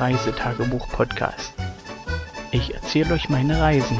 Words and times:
Reisetagebuch-Podcast. 0.00 1.54
Ich 2.50 2.74
erzähle 2.74 3.14
euch 3.14 3.28
meine 3.28 3.60
Reisen. 3.60 3.98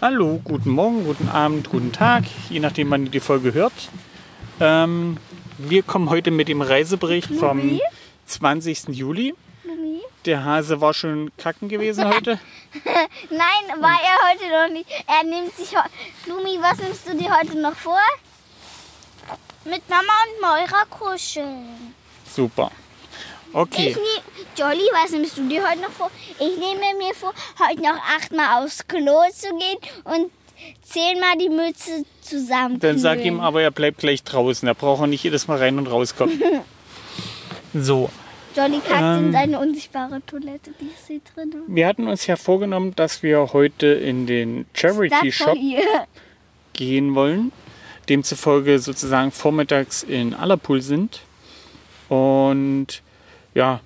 Hallo, 0.00 0.40
guten 0.42 0.70
Morgen, 0.70 1.04
guten 1.04 1.28
Abend, 1.28 1.70
guten 1.70 1.92
Tag, 1.92 2.24
je 2.50 2.58
nachdem, 2.58 2.90
wann 2.90 3.04
ihr 3.04 3.10
die 3.10 3.20
Folge 3.20 3.54
hört. 3.54 3.72
Ähm, 4.58 5.16
wir 5.58 5.82
kommen 5.82 6.10
heute 6.10 6.30
mit 6.30 6.48
dem 6.48 6.60
Reisebericht 6.60 7.32
vom? 7.34 7.78
20. 8.32 8.88
Juli. 8.88 9.34
Lumi? 9.64 10.00
Der 10.24 10.44
Hase 10.44 10.80
war 10.80 10.94
schon 10.94 11.30
kacken 11.36 11.68
gewesen 11.68 12.04
heute. 12.14 12.38
Nein, 13.30 13.80
war 13.82 13.98
er 14.02 14.30
heute 14.30 14.50
noch 14.68 14.72
nicht. 14.72 14.88
Er 15.06 15.24
nimmt 15.24 15.54
sich 15.56 15.76
heute. 15.76 15.90
Lumi, 16.26 16.58
was 16.60 16.78
nimmst 16.78 17.08
du 17.08 17.16
dir 17.16 17.36
heute 17.36 17.58
noch 17.58 17.76
vor? 17.76 17.98
Mit 19.64 19.88
Mama 19.88 20.12
und 20.24 20.40
Moira 20.40 20.84
kuscheln. 20.90 21.94
Super. 22.34 22.70
Ich 23.50 23.54
Okay, 23.54 23.94
nehm, 23.94 24.46
Jolly, 24.56 24.88
was 24.94 25.10
nimmst 25.10 25.36
du 25.36 25.46
dir 25.46 25.62
heute 25.68 25.82
noch 25.82 25.90
vor? 25.90 26.10
Ich 26.40 26.56
nehme 26.56 26.96
mir 26.98 27.14
vor, 27.14 27.34
heute 27.58 27.82
noch 27.82 27.98
achtmal 28.16 28.64
aufs 28.64 28.86
Klo 28.88 29.20
zu 29.30 29.48
gehen 29.58 29.78
und 30.04 30.30
zehnmal 30.82 31.36
die 31.38 31.50
Mütze 31.50 32.04
zusammen. 32.22 32.80
dann 32.80 32.98
sag 32.98 33.22
ihm 33.24 33.40
aber, 33.40 33.60
er 33.60 33.70
bleibt 33.70 33.98
gleich 33.98 34.22
draußen. 34.24 34.66
Er 34.66 34.74
braucht 34.74 35.02
auch 35.02 35.06
nicht 35.06 35.22
jedes 35.22 35.48
Mal 35.48 35.58
rein 35.58 35.78
und 35.78 35.86
rauskommen. 35.86 36.40
So, 37.74 38.10
Jolly 38.56 38.80
kackt 38.80 39.18
in 39.20 39.26
Ähm. 39.26 39.32
seine 39.32 39.58
unsichtbare 39.58 40.20
Toilette, 40.26 40.72
die 40.80 40.86
ist 40.86 41.06
hier 41.06 41.20
drin. 41.34 41.54
wir 41.66 41.86
hatten 41.86 42.06
uns 42.06 42.26
ja 42.26 42.36
vorgenommen, 42.36 42.94
dass 42.94 43.22
wir 43.22 43.52
heute 43.52 43.86
in 43.86 44.26
den 44.26 44.66
Charity 44.74 45.32
Shop 45.32 45.56
gehen 46.72 47.14
wollen. 47.14 47.52
Demzufolge 48.08 48.78
sozusagen 48.78 49.30
vormittags 49.30 50.02
in 50.02 50.34
Allerpool 50.34 50.82
sind. 50.82 51.22
Und 52.08 53.02
ja, 53.54 53.80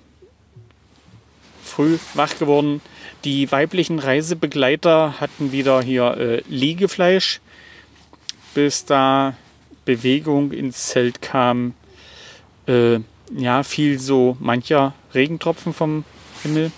früh 1.63 1.97
wach 2.15 2.37
geworden. 2.39 2.81
Die 3.23 3.51
weiblichen 3.51 3.99
Reisebegleiter 3.99 5.19
hatten 5.19 5.51
wieder 5.51 5.81
hier 5.81 6.17
äh, 6.17 6.41
Liegefleisch, 6.47 7.41
bis 8.53 8.85
da 8.85 9.35
Bewegung 9.85 10.51
ins 10.51 10.87
Zelt 10.87 11.21
kam. 11.21 11.73
Äh, 12.67 12.99
ja, 13.35 13.63
fiel 13.63 13.99
so 13.99 14.37
mancher 14.39 14.93
Regentropfen 15.13 15.73
vom 15.73 16.03
Himmel. 16.43 16.71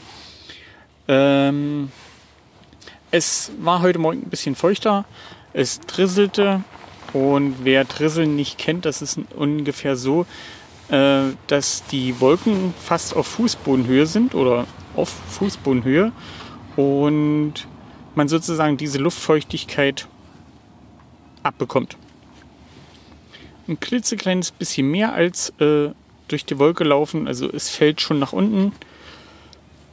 Ähm, 1.08 1.92
es 3.12 3.52
war 3.60 3.82
heute 3.82 4.00
Morgen 4.00 4.24
ein 4.24 4.30
bisschen 4.30 4.56
feuchter. 4.56 5.06
Es 5.54 5.80
drisselte. 5.82 6.64
Und 7.14 7.56
wer 7.64 7.86
Drisseln 7.86 8.36
nicht 8.36 8.60
kennt, 8.60 8.86
das 8.86 9.02
ist 9.02 9.20
ungefähr 9.36 9.96
so, 9.96 10.28
äh, 10.90 11.24
dass 11.48 11.84
die 11.88 12.20
Wolken 12.20 12.74
fast 12.80 13.16
auf 13.16 13.26
Fußbodenhöhe 13.26 14.06
sind 14.06 14.36
oder 14.36 14.68
auf 14.96 15.10
Fußbodenhöhe 15.10 16.12
und 16.76 17.54
man 18.14 18.28
sozusagen 18.28 18.78
diese 18.78 19.00
Luftfeuchtigkeit 19.00 20.08
abbekommt. 21.42 21.98
Ein 23.68 23.80
klitzekleines 23.80 24.52
bisschen 24.52 24.90
mehr 24.90 25.14
als 25.14 25.52
äh, 25.60 25.90
durch 26.32 26.46
die 26.46 26.60
Wolke 26.60 26.84
laufen, 26.84 27.28
also 27.28 27.50
es 27.52 27.70
fällt 27.70 28.02
schon 28.02 28.20
nach 28.20 28.34
unten. 28.34 28.72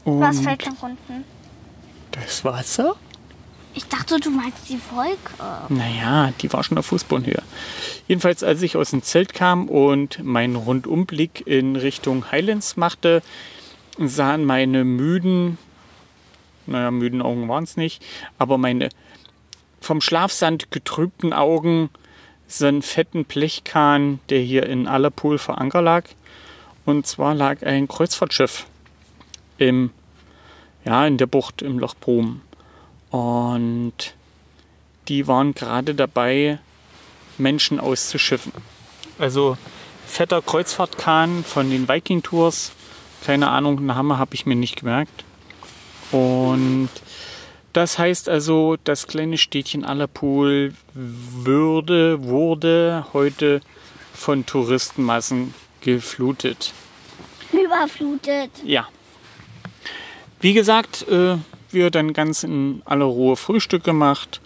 Und 0.04 0.20
Was 0.20 0.40
fällt 0.40 0.66
nach 0.66 0.82
unten? 0.82 1.24
Das 2.12 2.44
Wasser? 2.44 2.96
Ich 3.74 3.86
dachte, 3.88 4.18
du 4.18 4.30
meinst 4.30 4.70
die 4.70 4.80
Wolke. 4.94 5.34
Naja, 5.68 6.32
die 6.40 6.50
war 6.52 6.64
schon 6.64 6.78
auf 6.78 6.86
Fußbodenhöhe. 6.86 7.42
Jedenfalls, 8.08 8.42
als 8.42 8.62
ich 8.62 8.76
aus 8.76 8.90
dem 8.90 9.02
Zelt 9.02 9.34
kam 9.34 9.68
und 9.68 10.24
meinen 10.24 10.56
Rundumblick 10.56 11.46
in 11.46 11.76
Richtung 11.76 12.30
Highlands 12.30 12.76
machte, 12.76 13.22
sahen 13.98 14.44
meine 14.44 14.84
müden, 14.84 15.58
naja, 16.66 16.90
müden 16.90 17.20
Augen 17.20 17.48
waren 17.48 17.64
es 17.64 17.76
nicht, 17.76 18.02
aber 18.38 18.56
meine 18.56 18.88
vom 19.80 20.00
Schlafsand 20.00 20.70
getrübten 20.70 21.32
Augen 21.32 21.90
so 22.48 22.66
einen 22.66 22.82
fetten 22.82 23.24
Blechkahn, 23.24 24.20
der 24.30 24.40
hier 24.40 24.66
in 24.66 24.86
Allerpool 24.86 25.38
vor 25.38 25.60
Anker 25.60 25.82
lag. 25.82 26.04
Und 26.86 27.06
zwar 27.06 27.34
lag 27.34 27.62
ein 27.62 27.88
Kreuzfahrtschiff 27.88 28.66
im, 29.58 29.90
ja, 30.84 31.06
in 31.06 31.18
der 31.18 31.26
Bucht 31.26 31.60
im 31.60 31.78
Loch 31.78 31.94
Brom. 31.94 32.40
Und 33.10 34.14
die 35.08 35.26
waren 35.26 35.54
gerade 35.54 35.94
dabei, 35.94 36.58
Menschen 37.38 37.80
auszuschiffen. 37.80 38.52
Also 39.18 39.58
fetter 40.06 40.40
Kreuzfahrtkahn 40.40 41.44
von 41.44 41.70
den 41.70 41.88
Viking 41.88 42.22
Tours. 42.22 42.72
Keine 43.24 43.50
Ahnung, 43.50 43.84
Name 43.84 44.18
habe 44.18 44.34
ich 44.34 44.46
mir 44.46 44.56
nicht 44.56 44.76
gemerkt. 44.76 45.24
Und 46.12 46.88
das 47.72 47.98
heißt 47.98 48.28
also, 48.28 48.76
das 48.84 49.08
kleine 49.08 49.38
Städtchen 49.38 49.84
Allerpool 49.84 50.72
würde, 50.94 52.22
wurde 52.22 53.06
heute 53.12 53.60
von 54.14 54.46
Touristenmassen 54.46 55.52
geflutet. 55.86 56.72
Überflutet. 57.52 58.50
Ja. 58.64 58.88
Wie 60.40 60.52
gesagt, 60.52 61.06
äh, 61.08 61.36
wir 61.70 61.90
dann 61.92 62.12
ganz 62.12 62.42
in 62.42 62.82
aller 62.84 63.04
Ruhe 63.04 63.36
Frühstück 63.36 63.84
gemacht 63.84 64.40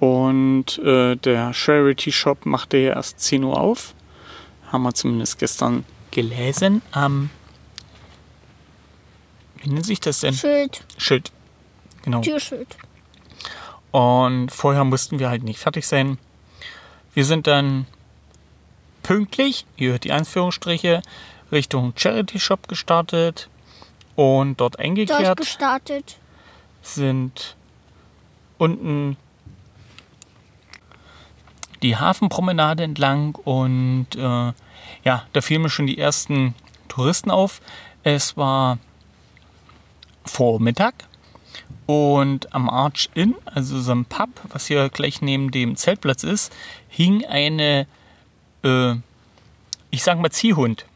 und 0.00 0.78
äh, 0.80 1.14
der 1.14 1.54
Charity 1.54 2.10
Shop 2.10 2.44
machte 2.44 2.76
ja 2.78 2.94
erst 2.94 3.20
10 3.20 3.44
Uhr 3.44 3.58
auf. 3.58 3.94
Haben 4.72 4.82
wir 4.82 4.94
zumindest 4.94 5.38
gestern 5.38 5.84
gelesen 6.10 6.82
am. 6.90 7.30
wie 9.62 9.70
nennt 9.70 9.86
sich 9.86 10.00
das 10.00 10.20
denn? 10.20 10.34
Schild. 10.34 10.84
Schild. 10.98 11.30
Genau. 12.02 12.20
Türschild. 12.20 12.76
Und 13.92 14.50
vorher 14.50 14.82
mussten 14.82 15.20
wir 15.20 15.28
halt 15.28 15.44
nicht 15.44 15.60
fertig 15.60 15.86
sein. 15.86 16.18
Wir 17.14 17.24
sind 17.24 17.46
dann 17.46 17.86
pünktlich, 19.04 19.64
ihr 19.76 19.92
hört 19.92 20.02
die 20.02 20.10
Anführungsstriche, 20.10 21.02
Richtung 21.52 21.92
Charity 21.94 22.40
Shop 22.40 22.66
gestartet 22.66 23.48
und 24.16 24.60
dort 24.60 24.80
eingekehrt 24.80 25.38
Durchgestartet. 25.38 26.18
sind 26.82 27.54
unten 28.58 29.16
die 31.82 31.96
Hafenpromenade 31.96 32.82
entlang 32.82 33.36
und 33.36 34.08
äh, 34.16 34.52
ja, 35.04 35.26
da 35.32 35.40
fielen 35.40 35.62
mir 35.62 35.70
schon 35.70 35.86
die 35.86 35.98
ersten 35.98 36.54
Touristen 36.88 37.30
auf. 37.30 37.60
Es 38.02 38.36
war 38.36 38.78
Vormittag 40.24 40.94
und 41.86 42.54
am 42.54 42.70
Arch 42.70 43.10
Inn, 43.14 43.34
also 43.44 43.78
so 43.80 43.92
ein 43.92 44.06
Pub, 44.06 44.30
was 44.48 44.66
hier 44.66 44.88
gleich 44.88 45.20
neben 45.20 45.50
dem 45.50 45.76
Zeltplatz 45.76 46.22
ist, 46.22 46.52
hing 46.88 47.24
eine, 47.26 47.86
äh, 48.64 48.94
ich 49.90 50.02
sag 50.02 50.18
mal 50.18 50.30
Ziehhund 50.30 50.86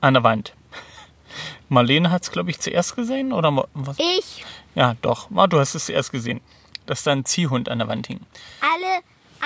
an 0.00 0.14
der 0.14 0.22
Wand. 0.22 0.54
Marlene 1.68 2.10
hat 2.10 2.22
es, 2.22 2.30
glaube 2.30 2.50
ich, 2.50 2.58
zuerst 2.60 2.96
gesehen 2.96 3.32
oder 3.32 3.54
wa- 3.54 3.68
was? 3.74 3.96
Ich, 3.98 4.44
Ja, 4.74 4.94
doch. 5.02 5.28
Ah, 5.34 5.46
Du 5.46 5.58
hast 5.58 5.74
es 5.74 5.86
zuerst 5.86 6.10
gesehen, 6.12 6.40
dass 6.86 7.02
da 7.02 7.12
ein 7.12 7.24
Ziehhund 7.24 7.68
an 7.68 7.78
der 7.78 7.88
Wand 7.88 8.06
hing. 8.06 8.20
alle, 8.60 9.02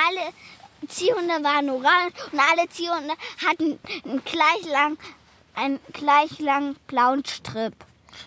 alle 0.08 0.32
Ziehhunde 0.88 1.34
waren 1.42 1.70
orange 1.70 2.14
und 2.32 2.38
alle 2.38 2.68
Ziehhunde 2.68 3.14
hatten 3.46 3.78
einen 4.04 4.22
gleich 4.24 4.70
lang, 4.70 4.98
einen 5.54 5.80
gleich 5.92 6.38
lang 6.38 6.76
blauen 6.86 7.24
Strip. 7.24 7.74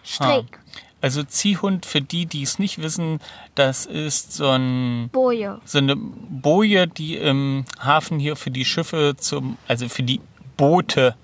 Strick. 0.03 0.59
Also 1.07 1.23
Ziehhund, 1.23 1.85
für 1.85 2.01
die, 2.01 2.25
die 2.25 2.43
es 2.43 2.59
nicht 2.59 2.81
wissen, 2.81 3.21
das 3.55 3.85
ist 3.85 4.33
so, 4.33 4.49
ein, 4.49 5.07
Boje. 5.13 5.61
so 5.63 5.77
eine 5.77 5.95
Boje, 5.95 6.85
die 6.85 7.15
im 7.15 7.63
Hafen 7.79 8.19
hier 8.19 8.35
für 8.35 8.51
die 8.51 8.65
Schiffe, 8.65 9.15
zum, 9.17 9.57
also 9.69 9.87
für 9.87 10.03
die 10.03 10.19
Boote, 10.57 11.15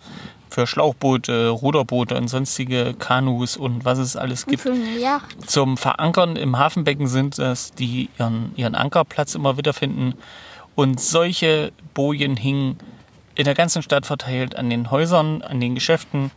für 0.50 0.68
Schlauchboote, 0.68 1.50
Ruderboote 1.50 2.16
und 2.16 2.30
sonstige 2.30 2.94
Kanus 2.94 3.58
und 3.58 3.84
was 3.84 3.98
es 3.98 4.16
alles 4.16 4.46
gibt, 4.46 4.66
zum 5.48 5.76
Verankern 5.76 6.38
im 6.38 6.58
Hafenbecken 6.58 7.08
sind, 7.08 7.38
dass 7.38 7.74
die 7.74 8.10
ihren, 8.18 8.54
ihren 8.56 8.76
Ankerplatz 8.76 9.36
immer 9.36 9.58
wiederfinden. 9.58 10.14
Und 10.76 11.02
solche 11.02 11.74
Bojen 11.94 12.38
hingen 12.38 12.78
in 13.36 13.44
der 13.44 13.54
ganzen 13.54 13.82
Stadt 13.82 14.06
verteilt 14.06 14.56
an 14.56 14.70
den 14.70 14.92
Häusern, 14.92 15.42
an 15.42 15.60
den 15.60 15.76
Geschäften 15.76 16.32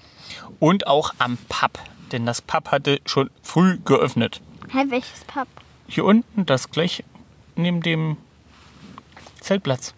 und 0.59 0.89
auch 0.89 1.15
am 1.19 1.39
Pub. 1.49 1.79
Denn 2.13 2.27
das 2.27 2.41
Pub 2.41 2.71
hatte 2.71 3.01
schon 3.05 3.31
früh 3.43 3.79
geöffnet. 3.85 4.41
Hä, 4.71 4.85
welches 4.89 5.25
Pub? 5.27 5.49
Hier 5.89 6.05
unten, 6.05 6.47
das 6.47 6.71
gleich 6.71 7.05
neben 7.57 7.81
dem 7.81 8.17
Zeltplatz. 9.41 9.95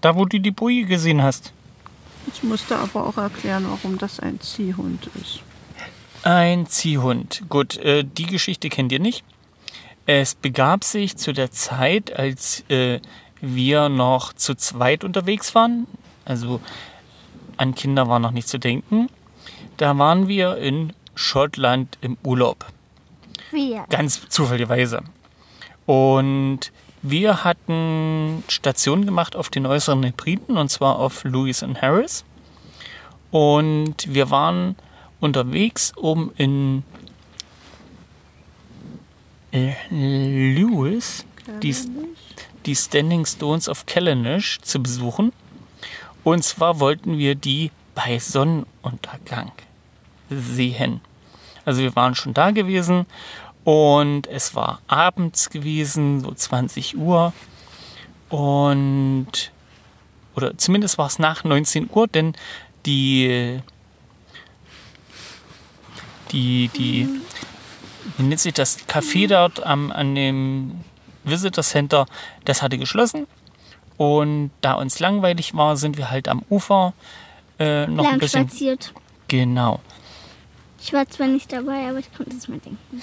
Da, 0.00 0.16
wo 0.16 0.24
du 0.24 0.38
die 0.38 0.50
Boje 0.50 0.84
gesehen 0.84 1.22
hast. 1.22 1.52
Jetzt 2.26 2.42
musst 2.44 2.70
du 2.70 2.74
aber 2.74 3.06
auch 3.06 3.16
erklären, 3.16 3.66
warum 3.68 3.98
das 3.98 4.20
ein 4.20 4.40
Ziehhund 4.40 5.08
ist. 5.20 5.40
Ein 6.22 6.66
Ziehhund. 6.66 7.44
Gut, 7.48 7.76
äh, 7.78 8.04
die 8.04 8.26
Geschichte 8.26 8.68
kennt 8.68 8.92
ihr 8.92 8.98
nicht. 8.98 9.24
Es 10.06 10.34
begab 10.34 10.84
sich 10.84 11.16
zu 11.16 11.32
der 11.32 11.50
Zeit, 11.50 12.16
als 12.16 12.64
äh, 12.68 13.00
wir 13.40 13.88
noch 13.88 14.32
zu 14.32 14.54
zweit 14.54 15.04
unterwegs 15.04 15.54
waren. 15.54 15.86
Also 16.24 16.60
an 17.56 17.74
Kinder 17.74 18.08
war 18.08 18.18
noch 18.18 18.32
nicht 18.32 18.48
zu 18.48 18.58
denken. 18.58 19.08
Da 19.76 19.96
waren 19.98 20.28
wir 20.28 20.56
in 20.56 20.92
Schottland 21.16 21.98
im 22.02 22.16
Urlaub. 22.22 22.66
Wir. 23.50 23.84
Ganz 23.90 24.28
zufälligerweise. 24.28 25.02
Und 25.86 26.72
wir 27.02 27.42
hatten 27.42 28.44
Stationen 28.48 29.06
gemacht 29.06 29.34
auf 29.34 29.48
den 29.48 29.66
äußeren 29.66 30.02
Hebriden 30.02 30.56
und 30.56 30.70
zwar 30.70 30.98
auf 30.98 31.24
Lewis 31.24 31.62
und 31.62 31.80
Harris. 31.80 32.24
Und 33.30 34.12
wir 34.12 34.30
waren 34.30 34.76
unterwegs, 35.20 35.92
um 35.96 36.32
in 36.36 36.84
äh, 39.52 39.74
Lewis 39.90 41.24
die, 41.62 41.74
die 42.66 42.76
Standing 42.76 43.24
Stones 43.24 43.68
of 43.68 43.86
Callanish 43.86 44.60
zu 44.60 44.82
besuchen. 44.82 45.32
Und 46.24 46.44
zwar 46.44 46.80
wollten 46.80 47.18
wir 47.18 47.34
die 47.36 47.70
bei 47.94 48.18
Sonnenuntergang 48.18 49.52
sehen. 50.30 51.00
Also 51.64 51.82
wir 51.82 51.96
waren 51.96 52.14
schon 52.14 52.34
da 52.34 52.50
gewesen 52.52 53.06
und 53.64 54.28
es 54.28 54.54
war 54.54 54.80
abends 54.86 55.50
gewesen, 55.50 56.20
so 56.20 56.32
20 56.32 56.96
Uhr. 56.96 57.32
Und, 58.28 59.26
oder 60.34 60.56
zumindest 60.56 60.98
war 60.98 61.06
es 61.06 61.18
nach 61.18 61.44
19 61.44 61.90
Uhr, 61.92 62.06
denn 62.06 62.34
die, 62.86 63.60
die, 66.30 66.68
die, 66.68 67.08
wie 68.16 68.22
nennt 68.22 68.40
sich 68.40 68.54
das 68.54 68.86
Café 68.86 69.28
dort 69.28 69.64
am, 69.64 69.90
an 69.90 70.14
dem 70.14 70.84
Visitor 71.24 71.64
Center, 71.64 72.06
das 72.44 72.62
hatte 72.62 72.78
geschlossen. 72.78 73.26
Und 73.96 74.50
da 74.60 74.74
uns 74.74 75.00
langweilig 75.00 75.54
war, 75.54 75.76
sind 75.76 75.96
wir 75.96 76.10
halt 76.10 76.28
am 76.28 76.42
Ufer 76.50 76.92
äh, 77.58 77.86
noch 77.86 78.04
ein 78.04 78.10
Lang 78.10 78.18
bisschen. 78.20 78.48
spaziert. 78.48 78.94
Genau. 79.28 79.80
Ich 80.86 80.92
war 80.92 81.08
zwar 81.08 81.26
nicht 81.26 81.52
dabei, 81.52 81.88
aber 81.88 81.98
ich 81.98 82.14
konnte 82.14 82.36
es 82.36 82.46
mir 82.46 82.58
denken. 82.58 83.02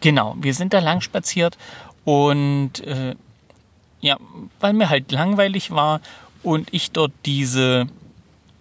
Genau, 0.00 0.34
wir 0.40 0.52
sind 0.52 0.72
da 0.72 0.80
lang 0.80 1.00
spaziert 1.00 1.56
und 2.04 2.80
äh, 2.80 3.14
ja, 4.00 4.16
weil 4.58 4.72
mir 4.72 4.90
halt 4.90 5.12
langweilig 5.12 5.70
war 5.70 6.00
und 6.42 6.72
ich 6.72 6.90
dort 6.90 7.12
diese 7.26 7.86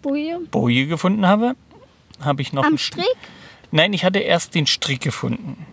Boje. 0.03 0.39
Boje 0.51 0.85
gefunden 0.85 1.25
habe, 1.25 1.55
habe 2.21 2.43
ich 2.43 2.53
noch 2.53 2.63
Am 2.63 2.77
Strick? 2.77 3.05
Nein, 3.71 3.91
ich 3.93 4.03
hatte 4.03 4.19
erst 4.19 4.53
den 4.53 4.67
Strick 4.67 5.01
gefunden. 5.01 5.65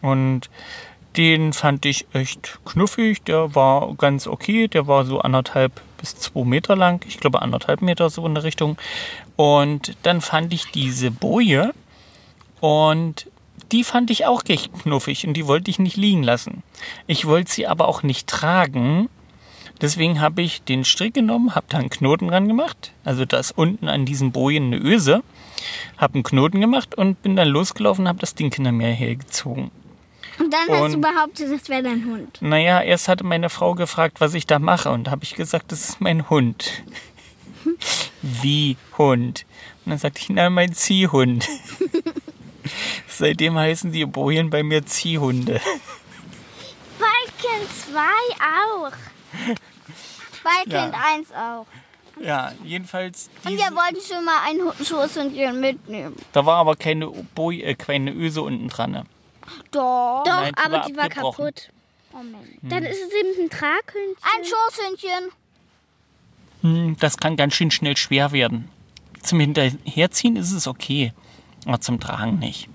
Und 0.00 0.48
den 1.16 1.52
fand 1.52 1.84
ich 1.84 2.06
echt 2.14 2.60
knuffig. 2.64 3.22
Der 3.24 3.54
war 3.54 3.94
ganz 3.94 4.26
okay. 4.26 4.68
Der 4.68 4.86
war 4.86 5.04
so 5.04 5.20
anderthalb 5.20 5.82
bis 5.98 6.16
zwei 6.16 6.44
Meter 6.44 6.76
lang. 6.76 7.04
Ich 7.06 7.18
glaube 7.18 7.42
anderthalb 7.42 7.82
Meter 7.82 8.08
so 8.08 8.26
in 8.26 8.34
der 8.34 8.44
Richtung. 8.44 8.78
Und 9.36 9.96
dann 10.02 10.20
fand 10.20 10.52
ich 10.52 10.70
diese 10.72 11.10
Boje. 11.10 11.72
Und 12.62 13.26
die 13.72 13.82
fand 13.82 14.08
ich 14.12 14.24
auch 14.24 14.42
recht 14.48 14.72
knuffig. 14.72 15.26
Und 15.26 15.34
die 15.34 15.48
wollte 15.48 15.68
ich 15.68 15.80
nicht 15.80 15.96
liegen 15.96 16.22
lassen. 16.22 16.62
Ich 17.08 17.26
wollte 17.26 17.50
sie 17.50 17.66
aber 17.66 17.88
auch 17.88 18.04
nicht 18.04 18.28
tragen. 18.28 19.08
Deswegen 19.80 20.20
habe 20.20 20.42
ich 20.42 20.62
den 20.62 20.84
Strick 20.84 21.12
genommen, 21.14 21.56
habe 21.56 21.66
da 21.68 21.78
einen 21.78 21.90
Knoten 21.90 22.28
dran 22.28 22.46
gemacht. 22.46 22.92
Also 23.04 23.24
da 23.24 23.38
ist 23.38 23.50
unten 23.58 23.88
an 23.88 24.06
diesen 24.06 24.30
Bojen 24.30 24.66
eine 24.66 24.76
Öse. 24.76 25.24
Habe 25.98 26.14
einen 26.14 26.22
Knoten 26.22 26.60
gemacht 26.60 26.94
und 26.94 27.20
bin 27.22 27.34
dann 27.34 27.48
losgelaufen 27.48 28.04
und 28.04 28.08
habe 28.08 28.20
das 28.20 28.36
Ding 28.36 28.54
hinter 28.54 28.70
mir 28.70 28.88
hergezogen. 28.92 29.72
Und 30.38 30.52
dann 30.52 30.60
hast 30.70 30.92
du 30.92 30.96
Und- 30.96 31.00
behauptet, 31.00 31.50
das 31.52 31.68
wäre 31.68 31.82
dein 31.82 32.04
Hund. 32.04 32.38
Naja, 32.40 32.80
erst 32.80 33.08
hatte 33.08 33.24
meine 33.24 33.50
Frau 33.50 33.74
gefragt, 33.74 34.20
was 34.20 34.34
ich 34.34 34.46
da 34.46 34.60
mache. 34.60 34.90
Und 34.90 35.08
da 35.08 35.10
habe 35.10 35.24
ich 35.24 35.34
gesagt, 35.34 35.72
das 35.72 35.88
ist 35.88 36.00
mein 36.00 36.30
Hund. 36.30 36.84
Wie 38.22 38.76
Hund? 38.98 39.46
Und 39.84 39.90
dann 39.90 39.98
sagte 39.98 40.20
ich, 40.20 40.28
na, 40.28 40.48
mein 40.48 40.72
Ziehhund. 40.74 41.48
Seitdem 43.08 43.56
heißen 43.56 43.92
die 43.92 44.04
Bojen 44.06 44.50
bei 44.50 44.62
mir 44.62 44.84
Ziehhunde. 44.86 45.60
Balken 46.98 47.68
2 47.90 48.00
auch. 48.40 48.92
Balken 50.44 50.70
Ja. 50.70 50.92
1 51.14 51.32
auch. 51.32 51.66
Ja, 52.20 52.52
jedenfalls. 52.62 53.30
Und 53.44 53.52
wir 53.56 53.64
wollten 53.74 54.00
schon 54.06 54.24
mal 54.24 54.38
ein 54.46 54.84
Schoßhündchen 54.84 55.58
mitnehmen. 55.60 56.14
da 56.32 56.44
war 56.46 56.58
aber 56.58 56.76
keine 56.76 57.06
Boje, 57.08 57.62
äh, 57.64 57.74
keine 57.74 58.12
Öse 58.12 58.42
unten 58.42 58.68
dran. 58.68 58.92
ne? 58.92 59.04
Doch. 59.70 60.22
Doch, 60.24 60.32
Nein, 60.40 60.52
die 60.56 60.62
aber 60.64 60.76
war 60.76 60.86
die 60.86 60.96
war 60.96 61.08
kaputt. 61.08 61.70
Moment. 62.12 62.36
Dann 62.62 62.84
ist 62.84 62.98
es 63.02 63.12
eben 63.12 63.44
ein 63.44 63.50
Traghündchen. 63.50 64.16
Ein 64.36 64.44
Schoßhündchen. 64.44 65.30
Hm, 66.60 66.96
das 67.00 67.16
kann 67.16 67.36
ganz 67.36 67.54
schön 67.54 67.70
schnell 67.70 67.96
schwer 67.96 68.32
werden. 68.32 68.68
Zum 69.22 69.40
Hinterherziehen 69.40 70.36
ist 70.36 70.52
es 70.52 70.66
okay, 70.66 71.12
aber 71.66 71.80
zum 71.80 72.00
Tragen 72.00 72.38
nicht. 72.38 72.68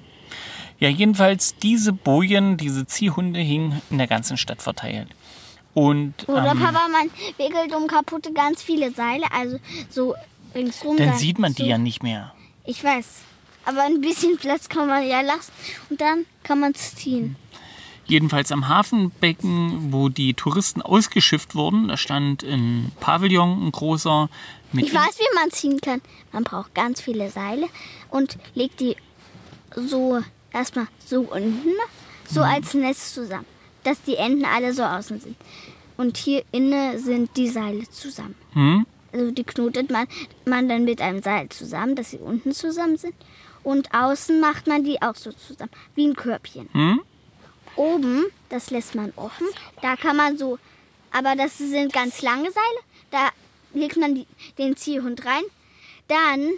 Ja, 0.79 0.89
jedenfalls 0.89 1.55
diese 1.57 1.91
Bojen, 1.93 2.57
diese 2.57 2.85
Ziehhunde 2.85 3.39
hingen 3.39 3.81
in 3.89 3.97
der 3.97 4.07
ganzen 4.07 4.37
Stadt 4.37 4.61
verteilt. 4.61 5.09
Und 5.73 6.27
Oder 6.27 6.51
ähm, 6.51 6.59
Papa, 6.59 6.87
man 6.91 7.09
wickelt 7.37 7.73
um 7.75 7.87
kaputte 7.87 8.31
ganz 8.33 8.61
viele 8.63 8.91
Seile, 8.91 9.25
also 9.31 9.59
so 9.89 10.15
ringsrum. 10.55 10.97
dann 10.97 11.11
da- 11.11 11.17
sieht 11.17 11.39
man 11.39 11.53
die 11.53 11.65
ja 11.67 11.77
nicht 11.77 12.03
mehr. 12.03 12.33
Ich 12.65 12.83
weiß. 12.83 13.05
Aber 13.65 13.83
ein 13.83 14.01
bisschen 14.01 14.37
Platz 14.37 14.69
kann 14.69 14.87
man 14.87 15.05
ja 15.07 15.21
lassen. 15.21 15.51
Und 15.89 15.99
dann 15.99 16.25
kann 16.43 16.59
man 16.59 16.71
es 16.73 16.95
ziehen. 16.95 17.35
Jedenfalls 18.07 18.51
am 18.51 18.67
Hafenbecken, 18.67 19.91
wo 19.91 20.09
die 20.09 20.33
Touristen 20.33 20.81
ausgeschifft 20.81 21.55
wurden, 21.55 21.89
da 21.89 21.97
stand 21.97 22.43
ein 22.43 22.91
Pavillon, 22.99 23.67
ein 23.67 23.71
großer, 23.71 24.29
Ich 24.73 24.93
weiß, 24.93 25.19
wie 25.19 25.35
man 25.35 25.51
ziehen 25.51 25.81
kann. 25.81 26.01
Man 26.31 26.43
braucht 26.43 26.73
ganz 26.73 27.01
viele 27.01 27.29
Seile 27.29 27.67
und 28.09 28.37
legt 28.55 28.79
die 28.79 28.95
so 29.75 30.21
erstmal 30.53 30.87
so 31.05 31.21
unten, 31.21 31.73
so 32.29 32.41
als 32.41 32.73
Netz 32.73 33.13
zusammen, 33.13 33.45
dass 33.83 34.01
die 34.01 34.15
Enden 34.15 34.45
alle 34.45 34.73
so 34.73 34.83
außen 34.83 35.19
sind. 35.19 35.35
Und 35.97 36.17
hier 36.17 36.43
innen 36.51 36.99
sind 36.99 37.35
die 37.35 37.47
Seile 37.47 37.89
zusammen. 37.89 38.35
hm? 38.53 38.85
Also 39.13 39.31
die 39.31 39.43
knotet 39.43 39.89
man, 39.89 40.05
man 40.45 40.69
dann 40.69 40.83
mit 40.83 41.01
einem 41.01 41.23
Seil 41.23 41.49
zusammen, 41.49 41.95
dass 41.95 42.11
sie 42.11 42.17
unten 42.17 42.51
zusammen 42.51 42.97
sind. 42.97 43.15
Und 43.63 43.93
außen 43.93 44.39
macht 44.39 44.67
man 44.67 44.83
die 44.83 45.01
auch 45.01 45.15
so 45.15 45.31
zusammen, 45.31 45.71
wie 45.95 46.07
ein 46.07 46.15
Körbchen. 46.15 46.69
Hm? 46.73 47.01
Oben, 47.77 48.25
das 48.49 48.69
lässt 48.71 48.95
man 48.95 49.13
offen, 49.15 49.47
da 49.81 49.95
kann 49.95 50.17
man 50.17 50.37
so, 50.37 50.57
aber 51.11 51.35
das 51.35 51.57
sind 51.57 51.93
ganz 51.93 52.21
lange 52.21 52.51
Seile, 52.51 52.79
da 53.11 53.29
legt 53.73 53.97
man 53.97 54.15
die, 54.15 54.25
den 54.57 54.75
Ziehhund 54.75 55.25
rein. 55.25 55.43
Dann, 56.07 56.53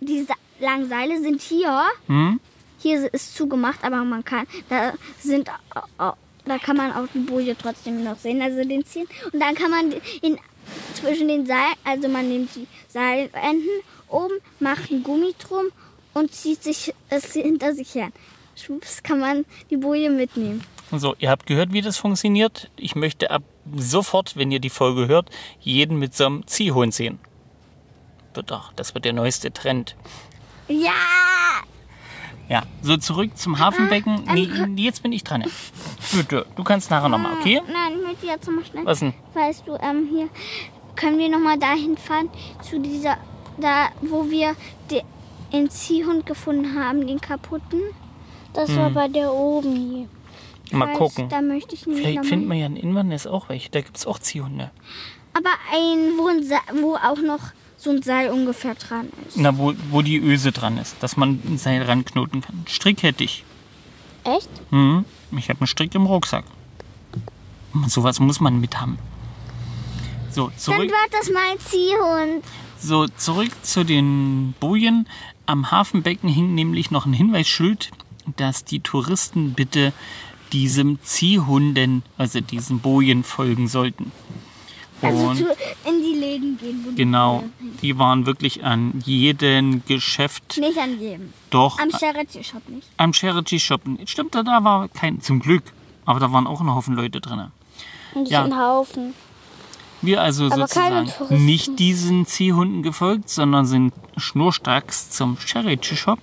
die 0.00 0.22
Sa 0.24 0.34
langen 0.58 0.88
Seile 0.88 1.20
sind 1.20 1.40
hier, 1.42 1.84
Hm? 2.06 2.40
hier 2.78 3.12
ist 3.12 3.36
zugemacht, 3.36 3.84
aber 3.84 4.02
man 4.04 4.24
kann, 4.24 4.46
da 4.68 4.94
sind, 5.20 5.50
da 5.98 6.58
kann 6.58 6.76
man 6.76 6.92
auch 6.92 7.06
die 7.12 7.18
Boje 7.18 7.56
trotzdem 7.58 8.02
noch 8.04 8.18
sehen, 8.18 8.40
also 8.40 8.64
den 8.64 8.84
ziehen. 8.86 9.06
Und 9.32 9.40
dann 9.40 9.54
kann 9.54 9.70
man 9.70 9.92
in, 10.22 10.38
zwischen 10.94 11.28
den 11.28 11.44
Seilen, 11.46 11.74
also 11.84 12.08
man 12.08 12.28
nimmt 12.28 12.54
die 12.54 12.66
Seilenden 12.88 13.68
oben, 14.08 14.34
macht 14.60 14.90
ein 14.90 15.02
Gummi 15.02 15.34
drum 15.38 15.66
und 16.14 16.32
zieht 16.32 16.62
sich 16.62 16.94
es 17.10 17.32
hinter 17.34 17.74
sich 17.74 17.94
her. 17.94 18.10
Schwupps 18.56 19.02
kann 19.02 19.20
man 19.20 19.44
die 19.70 19.76
Boje 19.76 20.10
mitnehmen. 20.10 20.64
So, 20.90 21.14
ihr 21.18 21.30
habt 21.30 21.46
gehört, 21.46 21.72
wie 21.72 21.82
das 21.82 21.98
funktioniert. 21.98 22.70
Ich 22.76 22.94
möchte 22.94 23.30
ab 23.30 23.42
sofort, 23.74 24.36
wenn 24.36 24.50
ihr 24.50 24.60
die 24.60 24.70
Folge 24.70 25.08
hört, 25.08 25.30
jeden 25.60 25.98
mit 25.98 26.14
so 26.14 26.26
einem 26.26 26.46
Ziehhund 26.46 26.94
sehen. 26.94 27.18
Bitte, 28.32 28.60
das 28.76 28.94
wird 28.94 29.04
der 29.04 29.12
neueste 29.12 29.52
Trend. 29.52 29.96
Ja! 30.68 30.92
Ja, 32.48 32.62
so 32.80 32.96
zurück 32.96 33.36
zum 33.36 33.58
Hafenbecken. 33.58 34.24
Nee, 34.32 34.48
jetzt 34.76 35.02
bin 35.02 35.12
ich 35.12 35.24
dran. 35.24 35.44
Bitte, 36.12 36.46
du 36.54 36.62
kannst 36.62 36.90
nachher 36.90 37.08
nochmal, 37.08 37.34
okay? 37.40 37.60
Nein, 37.66 37.98
ich 37.98 38.06
möchte 38.06 38.26
jetzt 38.26 38.46
nochmal 38.46 38.64
schnell. 38.64 38.86
Was 38.86 39.00
denn? 39.00 39.14
Weißt 39.34 39.66
du, 39.66 39.74
ähm, 39.82 40.08
hier 40.08 40.28
können 40.94 41.18
wir 41.18 41.28
nochmal 41.28 41.58
dahin 41.58 41.96
fahren, 41.96 42.30
zu 42.62 42.78
dieser, 42.78 43.18
da, 43.58 43.88
wo 44.00 44.30
wir 44.30 44.54
de, 44.90 45.02
den 45.52 45.68
Ziehhund 45.70 46.24
gefunden 46.24 46.80
haben, 46.80 47.06
den 47.06 47.20
kaputten. 47.20 47.80
Das 48.56 48.74
war 48.74 48.90
bei 48.90 49.08
der 49.08 49.32
oben 49.32 49.76
hier. 49.76 50.08
Mal 50.76 50.88
Weiß, 50.88 50.98
gucken. 50.98 51.28
Da 51.28 51.40
möchte 51.42 51.74
ich 51.74 51.86
nämlich 51.86 52.04
Vielleicht 52.04 52.26
finden 52.26 52.48
wir 52.48 52.56
ja 52.56 52.66
in 52.66 52.76
Inverness 52.76 53.26
auch 53.26 53.48
welche. 53.48 53.70
Da 53.70 53.80
gibt 53.80 53.96
es 53.96 54.06
auch 54.06 54.18
Ziehhunde. 54.18 54.70
Aber 55.32 55.50
ein, 55.72 56.16
wo, 56.16 56.28
ein 56.28 56.82
wo 56.82 56.96
auch 56.96 57.20
noch 57.22 57.52
so 57.76 57.90
ein 57.90 58.02
Seil 58.02 58.30
ungefähr 58.30 58.74
dran 58.74 59.08
ist. 59.28 59.36
Na, 59.36 59.56
wo, 59.58 59.74
wo 59.90 60.02
die 60.02 60.18
Öse 60.18 60.50
dran 60.50 60.78
ist, 60.78 60.96
dass 61.00 61.16
man 61.16 61.40
ein 61.44 61.58
Seil 61.58 61.82
ranknoten 61.82 62.40
kann. 62.40 62.64
Strick 62.66 63.02
hätte 63.02 63.22
ich. 63.22 63.44
Echt? 64.24 64.48
Hm, 64.70 65.04
ich 65.36 65.48
habe 65.50 65.60
einen 65.60 65.66
Strick 65.66 65.94
im 65.94 66.06
Rucksack. 66.06 66.44
Sowas 67.86 68.18
muss 68.18 68.40
man 68.40 68.60
mit 68.60 68.80
haben. 68.80 68.98
So, 70.30 70.48
Dann 70.48 70.58
zurück. 70.58 70.90
war 70.90 71.08
das 71.18 71.30
mein 71.30 71.58
Ziehhund. 71.60 72.44
So, 72.78 73.06
zurück 73.06 73.52
zu 73.62 73.84
den 73.84 74.54
Bojen. 74.58 75.06
Am 75.44 75.70
Hafenbecken 75.70 76.28
hing 76.28 76.54
nämlich 76.54 76.90
noch 76.90 77.06
ein 77.06 77.12
Hinweisschild, 77.12 77.90
dass 78.36 78.64
die 78.64 78.80
Touristen 78.80 79.52
bitte 79.54 79.92
diesem 80.52 80.98
Ziehhunden, 81.02 82.02
also 82.18 82.40
diesen 82.40 82.78
Bojen, 82.80 83.24
folgen 83.24 83.68
sollten. 83.68 84.12
Also 85.02 85.28
Und 85.28 85.36
zu, 85.36 85.44
in 85.84 86.02
die 86.02 86.18
Läden 86.18 86.58
gehen. 86.58 86.84
Wo 86.86 86.94
genau, 86.96 87.44
die 87.82 87.98
waren 87.98 88.24
wirklich 88.24 88.64
an 88.64 89.02
jedem 89.04 89.84
Geschäft 89.84 90.56
Nicht 90.58 90.78
an 90.78 90.98
jedem. 90.98 91.32
doch 91.50 91.78
Am 91.78 91.90
Charity 91.90 92.42
Shop 92.42 92.66
nicht. 92.68 92.86
am 92.96 93.12
Charity 93.12 93.60
Shop. 93.60 93.82
Stimmt, 94.06 94.34
da 94.34 94.44
war 94.64 94.88
kein, 94.88 95.20
zum 95.20 95.40
Glück, 95.40 95.64
aber 96.06 96.18
da 96.20 96.32
waren 96.32 96.46
auch 96.46 96.60
ein 96.62 96.74
Haufen 96.74 96.94
Leute 96.94 97.20
drin. 97.20 97.48
Und 98.14 98.28
Ja. 98.30 98.44
ein 98.44 98.56
Haufen. 98.58 99.12
Wir 100.00 100.22
also 100.22 100.46
Aber 100.46 100.56
sozusagen 100.66 101.10
nicht 101.44 101.78
diesen 101.78 102.24
Ziehhunden 102.26 102.82
gefolgt, 102.82 103.28
sondern 103.28 103.66
sind 103.66 103.92
schnurstracks 104.16 105.10
zum 105.10 105.36
Charity 105.38 105.96
Shop. 105.96 106.18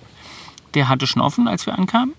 Der 0.74 0.88
hatte 0.88 1.06
schon 1.06 1.22
offen, 1.22 1.46
als 1.48 1.66
wir 1.66 1.78
ankamen. 1.78 2.14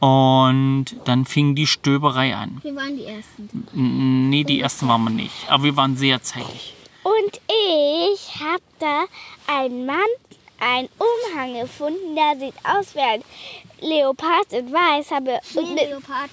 Und 0.00 0.86
dann 1.04 1.24
fing 1.24 1.54
die 1.54 1.66
Stöberei 1.66 2.34
an. 2.34 2.58
Wir 2.62 2.74
waren 2.74 2.96
die 2.96 3.04
Ersten. 3.04 3.66
N- 3.74 4.30
Nee, 4.30 4.44
die 4.44 4.60
ersten 4.60 4.88
waren 4.88 5.04
wir 5.04 5.10
nicht. 5.10 5.32
Aber 5.48 5.62
wir 5.64 5.76
waren 5.76 5.96
sehr 5.96 6.22
zeitig. 6.22 6.74
Und 7.04 7.40
ich 7.48 8.40
habe 8.40 8.62
da 8.80 9.04
einen 9.46 9.86
Mann, 9.86 9.96
einen 10.60 10.88
Umhang 10.98 11.60
gefunden, 11.60 12.16
der 12.16 12.36
sieht 12.38 12.54
aus 12.64 12.94
wie 12.94 13.00
ein 13.00 13.22
Leopard 13.80 14.52
in 14.52 14.72
Weiß. 14.72 15.10
Habe 15.10 15.38
mit, 15.54 15.88
Leopard. 15.88 16.30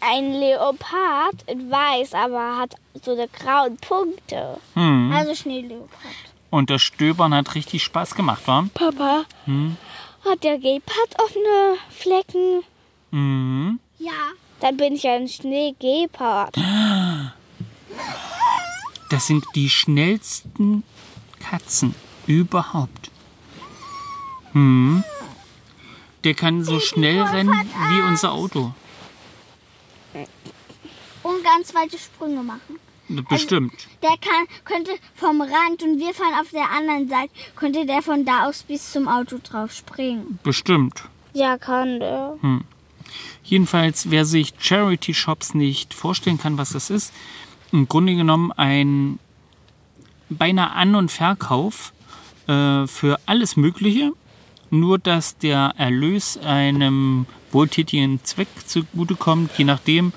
ein 0.00 0.32
Leopard 0.32 1.42
in 1.46 1.70
Weiß, 1.70 2.14
aber 2.14 2.56
hat 2.58 2.74
so 3.02 3.12
eine 3.12 3.28
grauen 3.28 3.76
Punkte. 3.78 4.58
Hm. 4.74 5.12
Also 5.14 5.34
Schneeleopard. 5.34 5.90
Und 6.54 6.70
das 6.70 6.82
Stöbern 6.82 7.34
hat 7.34 7.56
richtig 7.56 7.82
Spaß 7.82 8.14
gemacht, 8.14 8.46
war? 8.46 8.68
Papa, 8.74 9.24
hat 10.24 10.44
der 10.44 10.56
Gepard 10.56 11.16
offene 11.18 11.78
Flecken? 11.90 12.62
Mhm. 13.10 13.80
Ja. 13.98 14.12
Dann 14.60 14.76
bin 14.76 14.94
ich 14.94 15.04
ein 15.08 15.26
Schneegepard. 15.26 16.56
Das 19.10 19.26
sind 19.26 19.44
die 19.56 19.68
schnellsten 19.68 20.84
Katzen 21.40 21.96
überhaupt. 22.28 23.10
Hm. 24.52 25.02
Der 26.22 26.34
kann 26.34 26.62
so 26.62 26.78
schnell 26.78 27.20
rennen 27.20 27.68
wie 27.88 28.00
unser 28.02 28.30
Auto. 28.30 28.72
Und 31.24 31.42
ganz 31.42 31.74
weite 31.74 31.98
Sprünge 31.98 32.44
machen. 32.44 32.78
Bestimmt. 33.08 33.72
Der 34.02 34.16
kann, 34.20 34.46
könnte 34.64 34.92
vom 35.14 35.40
Rand 35.40 35.82
und 35.82 35.98
wir 35.98 36.14
fahren 36.14 36.34
auf 36.40 36.50
der 36.50 36.70
anderen 36.70 37.08
Seite, 37.08 37.30
könnte 37.54 37.86
der 37.86 38.02
von 38.02 38.24
da 38.24 38.46
aus 38.46 38.62
bis 38.62 38.92
zum 38.92 39.08
Auto 39.08 39.38
drauf 39.42 39.72
springen. 39.72 40.38
Bestimmt. 40.42 41.04
Ja, 41.34 41.58
kann 41.58 42.00
der. 42.00 42.38
Jedenfalls, 43.42 44.10
wer 44.10 44.24
sich 44.24 44.54
Charity 44.58 45.12
Shops 45.12 45.54
nicht 45.54 45.92
vorstellen 45.92 46.38
kann, 46.38 46.56
was 46.56 46.70
das 46.70 46.90
ist, 46.90 47.12
im 47.72 47.88
Grunde 47.88 48.14
genommen 48.14 48.52
ein 48.52 49.18
beinahe 50.30 50.70
An- 50.70 50.94
und 50.94 51.10
Verkauf 51.10 51.92
äh, 52.46 52.86
für 52.86 53.18
alles 53.26 53.56
Mögliche, 53.56 54.12
nur 54.70 54.98
dass 54.98 55.36
der 55.36 55.74
Erlös 55.76 56.38
einem 56.38 57.26
wohltätigen 57.52 58.22
Zweck 58.24 58.48
zugutekommt. 58.66 59.50
Je 59.58 59.64
nachdem 59.64 60.12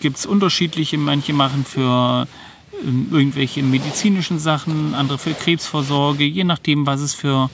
gibt 0.00 0.16
es 0.16 0.26
unterschiedliche. 0.26 0.98
Manche 0.98 1.32
machen 1.32 1.64
für 1.64 2.26
ähm, 2.82 3.08
irgendwelche 3.10 3.62
medizinischen 3.62 4.38
Sachen, 4.38 4.94
andere 4.94 5.18
für 5.18 5.34
Krebsvorsorge. 5.34 6.24
Je 6.24 6.44
nachdem, 6.44 6.86
was 6.86 7.00
es 7.00 7.14
für 7.14 7.50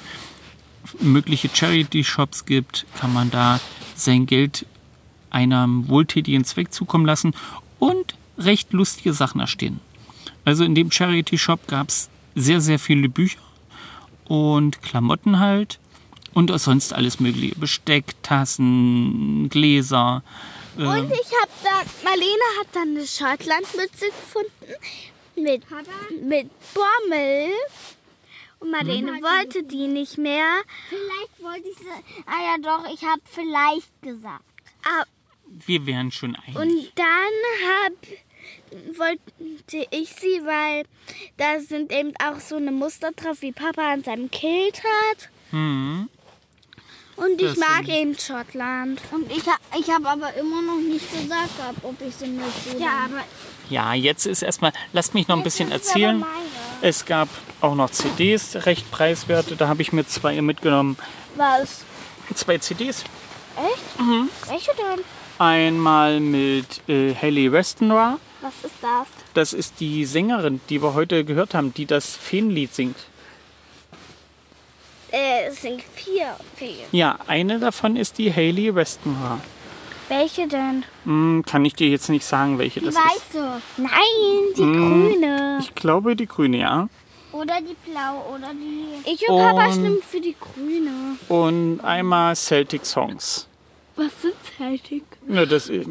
mögliche 1.00 1.50
Charity-Shops 1.52 2.46
gibt, 2.46 2.86
kann 2.98 3.12
man 3.12 3.30
da 3.30 3.60
sein 3.94 4.26
Geld 4.26 4.66
einem 5.30 5.88
wohltätigen 5.88 6.44
Zweck 6.44 6.72
zukommen 6.72 7.06
lassen 7.06 7.34
und 7.78 8.14
recht 8.38 8.72
lustige 8.72 9.12
Sachen 9.12 9.40
erstehen. 9.40 9.80
Also 10.44 10.64
in 10.64 10.74
dem 10.74 10.90
Charity-Shop 10.90 11.66
gab 11.66 11.88
es 11.88 12.08
sehr, 12.34 12.60
sehr 12.60 12.78
viele 12.78 13.08
Bücher 13.08 13.40
und 14.24 14.82
Klamotten 14.82 15.38
halt 15.38 15.78
und 16.34 16.52
auch 16.52 16.58
sonst 16.58 16.92
alles 16.92 17.18
mögliche. 17.18 17.58
Besteck, 17.58 18.14
Tassen, 18.22 19.48
Gläser. 19.48 20.22
Und 20.76 21.10
ich 21.12 21.32
habe 21.40 21.52
da, 21.62 21.82
Marlene 22.04 22.42
hat 22.60 22.66
dann 22.72 22.90
eine 22.96 23.06
Schottlandmütze 23.06 24.06
gefunden 24.06 24.50
mit, 25.36 25.62
mit 26.22 26.50
Bommel. 26.74 27.50
Und 28.58 28.70
Marlene 28.70 29.12
wollte 29.22 29.62
die 29.62 29.86
nicht 29.88 30.18
mehr. 30.18 30.62
Vielleicht 30.88 31.42
wollte 31.42 31.68
ich 31.68 31.78
sie. 31.78 32.22
Ah 32.26 32.42
ja, 32.42 32.56
doch, 32.60 32.92
ich 32.92 33.02
habe 33.02 33.20
vielleicht 33.24 33.90
gesagt. 34.02 34.44
Ah, 34.84 35.04
Wir 35.66 35.84
wären 35.86 36.10
schon 36.10 36.36
einig. 36.36 36.56
Und 36.56 36.92
dann 36.94 37.34
hab, 37.68 38.98
wollte 38.98 39.86
ich 39.90 40.10
sie, 40.14 40.40
weil 40.44 40.84
da 41.36 41.60
sind 41.60 41.92
eben 41.92 42.12
auch 42.22 42.40
so 42.40 42.56
eine 42.56 42.72
Muster 42.72 43.12
drauf, 43.12 43.42
wie 43.42 43.52
Papa 43.52 43.92
an 43.92 44.02
seinem 44.04 44.30
Kilt 44.30 44.82
hat. 44.82 45.28
Hm. 45.50 46.08
Und 47.16 47.40
ich 47.40 47.56
mag 47.56 47.88
eben 47.88 48.16
Schottland. 48.18 49.00
Und 49.12 49.30
ich, 49.32 49.46
ha- 49.46 49.58
ich 49.78 49.90
habe 49.90 50.08
aber 50.08 50.34
immer 50.34 50.60
noch 50.62 50.76
nicht 50.78 51.10
gesagt, 51.10 51.50
ob 51.82 51.94
ich 52.06 52.14
sie 52.14 52.26
möchte. 52.28 52.76
Ja, 52.78 53.06
aber 53.06 53.24
Ja, 53.70 53.94
jetzt 53.94 54.26
ist 54.26 54.42
erstmal, 54.42 54.72
lasst 54.92 55.14
mich 55.14 55.26
noch 55.28 55.36
ein 55.36 55.42
bisschen 55.42 55.72
erzählen. 55.72 56.24
Es 56.82 57.04
gab 57.06 57.28
auch 57.62 57.74
noch 57.74 57.90
CDs, 57.90 58.66
recht 58.66 58.90
preiswerte. 58.90 59.56
Da 59.56 59.68
habe 59.68 59.80
ich 59.82 59.92
mir 59.92 60.06
zwei 60.06 60.40
mitgenommen. 60.42 60.96
was? 61.36 61.80
Zwei 62.34 62.58
CDs. 62.58 63.02
Echt? 63.56 64.48
Welche 64.50 64.70
denn? 64.76 65.04
Einmal 65.38 66.20
mit 66.20 66.86
äh, 66.88 67.14
Haley 67.14 67.50
Westenra. 67.52 68.18
Was 68.42 68.52
ist 68.62 68.74
das? 68.82 69.06
Das 69.34 69.52
ist 69.52 69.80
die 69.80 70.04
Sängerin, 70.04 70.60
die 70.68 70.82
wir 70.82 70.92
heute 70.94 71.24
gehört 71.24 71.54
haben, 71.54 71.72
die 71.72 71.86
das 71.86 72.14
Feenlied 72.16 72.74
singt. 72.74 72.96
Äh, 75.12 75.46
es 75.48 75.62
sind 75.62 75.82
vier 75.94 76.36
Feen. 76.56 76.84
Ja, 76.92 77.18
eine 77.26 77.58
davon 77.58 77.96
ist 77.96 78.18
die 78.18 78.32
Haley 78.32 78.74
Westenra. 78.74 79.40
Welche 80.08 80.46
denn? 80.46 80.84
Hm, 81.04 81.44
kann 81.46 81.64
ich 81.64 81.74
dir 81.74 81.88
jetzt 81.88 82.08
nicht 82.08 82.24
sagen, 82.24 82.58
welche 82.58 82.80
Die 82.80 82.86
das 82.86 82.94
ist. 82.94 83.00
weiße. 83.34 83.62
Nein, 83.76 83.90
die 84.56 84.62
grüne. 84.62 85.58
Ich 85.60 85.74
glaube 85.74 86.14
die 86.16 86.26
grüne, 86.26 86.58
ja. 86.58 86.88
Oder 87.32 87.58
die 87.60 87.74
blaue 87.90 88.22
oder 88.34 88.52
die. 88.54 89.10
Ich 89.10 89.28
und 89.28 89.36
Papa 89.38 89.70
stimmen 89.72 89.98
für 90.08 90.20
die 90.20 90.36
grüne. 90.40 91.16
Und 91.28 91.80
einmal 91.80 92.34
Celtic 92.36 92.86
Songs. 92.86 93.48
Was 93.96 94.10
sind 94.22 94.34
Celtic? 94.56 95.02
Ja, 95.28 95.44
das, 95.44 95.68
äh, 95.68 95.84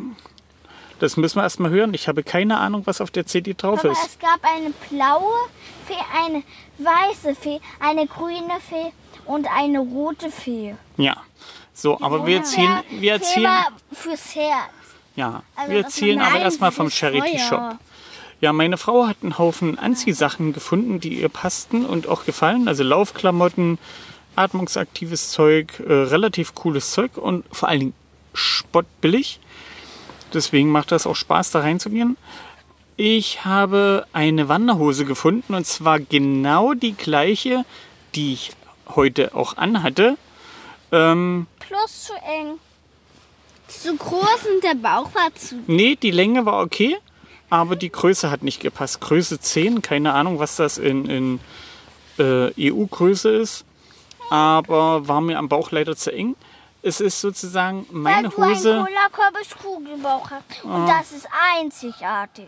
das 0.99 1.17
müssen 1.17 1.37
wir 1.37 1.43
erstmal 1.43 1.71
hören. 1.71 1.93
Ich 1.93 2.07
habe 2.07 2.23
keine 2.23 2.57
Ahnung, 2.57 2.83
was 2.85 3.01
auf 3.01 3.11
der 3.11 3.25
CD 3.25 3.53
drauf 3.53 3.79
Aber 3.79 3.91
ist. 3.91 4.05
es 4.05 4.19
gab 4.19 4.39
eine 4.43 4.71
blaue 4.89 5.33
Fee, 5.87 5.93
eine 6.25 6.43
weiße 6.77 7.35
Fee, 7.35 7.59
eine 7.79 8.07
grüne 8.07 8.59
Fee 8.69 8.91
und 9.25 9.47
eine 9.47 9.79
rote 9.79 10.31
Fee. 10.31 10.75
Ja. 10.97 11.17
So, 11.73 11.99
aber 11.99 12.25
wir 12.25 12.37
erzählen, 12.37 12.81
wir 12.89 13.13
erzählen, 13.13 13.51
fürs 13.91 14.33
Herz. 14.35 14.69
ja, 15.15 15.43
Also 15.55 15.71
wir 15.71 15.77
erzählen 15.79 16.21
aber 16.21 16.39
erstmal 16.39 16.71
vom 16.71 16.89
Charity 16.89 17.37
Feuer. 17.37 17.47
Shop. 17.49 17.79
Ja, 18.41 18.53
meine 18.53 18.77
Frau 18.77 19.07
hat 19.07 19.17
einen 19.23 19.37
Haufen 19.37 19.77
Anziehsachen 19.79 20.53
gefunden, 20.53 20.99
die 20.99 21.19
ihr 21.19 21.29
passten 21.29 21.85
und 21.85 22.07
auch 22.07 22.25
gefallen. 22.25 22.67
Also 22.67 22.83
Laufklamotten, 22.83 23.77
atmungsaktives 24.35 25.31
Zeug, 25.31 25.79
äh, 25.85 25.91
relativ 25.91 26.53
cooles 26.55 26.91
Zeug 26.91 27.17
und 27.17 27.45
vor 27.53 27.69
allen 27.69 27.79
Dingen 27.79 27.93
spottbillig. 28.33 29.39
Deswegen 30.35 30.69
macht 30.69 30.91
das 30.91 31.07
auch 31.07 31.15
Spaß, 31.15 31.51
da 31.51 31.61
reinzugehen. 31.61 32.17
Ich 32.97 33.43
habe 33.43 34.05
eine 34.13 34.47
Wanderhose 34.47 35.05
gefunden 35.05 35.53
und 35.53 35.65
zwar 35.65 35.99
genau 35.99 36.73
die 36.73 36.93
gleiche, 36.93 37.65
die 38.13 38.33
ich 38.33 38.51
heute 38.87 39.33
auch 39.33 39.57
anhatte. 39.57 40.17
Ähm, 40.91 41.47
Plus 41.59 42.05
zu 42.05 42.13
eng. 42.13 42.59
Zu 43.67 43.95
groß 43.95 44.45
und 44.53 44.63
der 44.63 44.75
Bauch 44.75 45.13
war 45.15 45.33
zu. 45.35 45.55
Nee, 45.67 45.95
die 45.95 46.11
Länge 46.11 46.45
war 46.45 46.61
okay, 46.61 46.97
aber 47.49 47.75
die 47.75 47.91
Größe 47.91 48.29
hat 48.29 48.43
nicht 48.43 48.61
gepasst. 48.61 49.01
Größe 49.01 49.39
10, 49.39 49.81
keine 49.81 50.13
Ahnung, 50.13 50.39
was 50.39 50.55
das 50.55 50.77
in, 50.77 51.09
in 51.09 51.39
äh, 52.19 52.71
EU-Größe 52.71 53.29
ist, 53.29 53.65
aber 54.29 55.07
war 55.07 55.21
mir 55.21 55.37
am 55.37 55.49
Bauch 55.49 55.71
leider 55.71 55.95
zu 55.95 56.13
eng. 56.13 56.35
Es 56.87 57.01
ist 57.01 57.19
sozusagen 57.19 57.87
meine 57.89 58.27
Weil 58.37 58.49
du 58.49 58.55
Hose. 58.55 58.73
einen 58.75 58.85
Cola-Kürbis 58.85 59.49
Kugelbauch 59.61 60.29
hast. 60.29 60.63
Und 60.63 60.85
das 60.87 61.11
ist 61.13 61.27
einzigartig. 61.59 62.47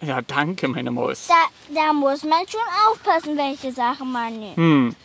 Ja, 0.00 0.22
danke, 0.22 0.68
meine 0.68 0.90
Maus. 0.90 1.26
Da, 1.28 1.34
da 1.74 1.92
muss 1.92 2.22
man 2.24 2.40
schon 2.48 2.60
aufpassen, 2.88 3.36
welche 3.36 3.72
Sachen 3.72 4.10
man 4.10 4.38
nimmt. 4.40 4.56
Hm. 4.56 4.96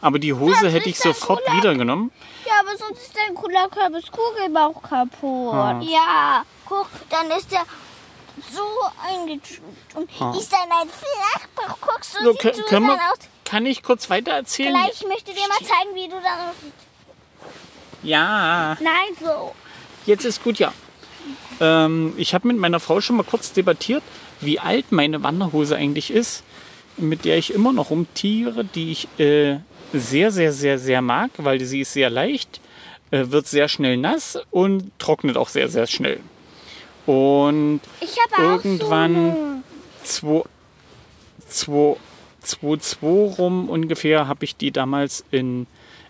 Aber 0.00 0.18
die 0.20 0.32
Hose 0.32 0.56
Das 0.62 0.72
hätte 0.72 0.88
ich 0.88 0.98
sofort 0.98 1.44
Cola- 1.44 1.56
wiedergenommen. 1.56 2.12
Ja, 2.46 2.54
aber 2.60 2.76
sonst 2.76 3.02
ist 3.02 3.16
dein 3.16 3.34
Cola-Kürbis 3.34 4.04
Kugelbauch 4.10 4.82
kaputt. 4.82 5.82
Ja, 5.88 6.44
guck, 6.64 6.88
dann 7.10 7.30
ist 7.32 7.50
der 7.50 7.64
so 8.52 8.62
eingetütet. 9.04 9.62
Und 9.94 10.08
ist 10.36 10.52
dann 10.52 10.70
ein 10.80 10.88
Flachbauch. 10.88 11.76
Guckst 11.80 12.14
du, 12.20 12.24
So, 12.24 12.32
so 12.32 12.38
können 12.68 12.86
dann 12.88 12.98
aus. 13.00 13.18
kann 13.44 13.66
ich 13.66 13.82
kurz 13.82 14.08
weiter 14.10 14.30
erzählen? 14.32 14.74
Gleich 14.74 15.04
möchte 15.08 15.32
dir 15.32 15.46
mal 15.48 15.58
zeigen, 15.58 15.94
wie 15.94 16.06
du 16.08 16.14
dann 16.20 16.48
aussiehst. 16.50 16.87
Ja, 18.02 18.76
Nein, 18.80 19.16
so. 19.20 19.54
jetzt 20.06 20.24
ist 20.24 20.42
gut, 20.42 20.58
ja. 20.58 20.72
Ähm, 21.60 22.14
ich 22.16 22.34
habe 22.34 22.48
mit 22.48 22.56
meiner 22.58 22.80
Frau 22.80 23.00
schon 23.00 23.16
mal 23.16 23.24
kurz 23.24 23.52
debattiert, 23.52 24.02
wie 24.40 24.58
alt 24.58 24.92
meine 24.92 25.22
Wanderhose 25.22 25.76
eigentlich 25.76 26.10
ist, 26.10 26.44
mit 26.96 27.24
der 27.24 27.38
ich 27.38 27.52
immer 27.52 27.72
noch 27.72 27.90
rumtiere, 27.90 28.64
die 28.64 28.92
ich 28.92 29.08
äh, 29.18 29.58
sehr, 29.92 30.30
sehr, 30.30 30.52
sehr, 30.52 30.78
sehr 30.78 31.02
mag, 31.02 31.30
weil 31.38 31.60
sie 31.60 31.80
ist 31.80 31.92
sehr 31.92 32.10
leicht, 32.10 32.60
äh, 33.10 33.24
wird 33.28 33.46
sehr 33.46 33.68
schnell 33.68 33.96
nass 33.96 34.38
und 34.50 34.90
trocknet 34.98 35.36
auch 35.36 35.48
sehr, 35.48 35.68
sehr 35.68 35.86
schnell. 35.86 36.20
Und 37.06 37.80
irgendwann 38.38 39.64
2, 40.04 40.42
2, 41.48 41.96
2, 42.42 42.76
2 42.76 43.06
rum 43.38 43.68
ungefähr 43.68 44.28
habe 44.28 44.44
ich 44.44 44.56
die 44.56 44.70
damals 44.70 45.24
in 45.30 45.66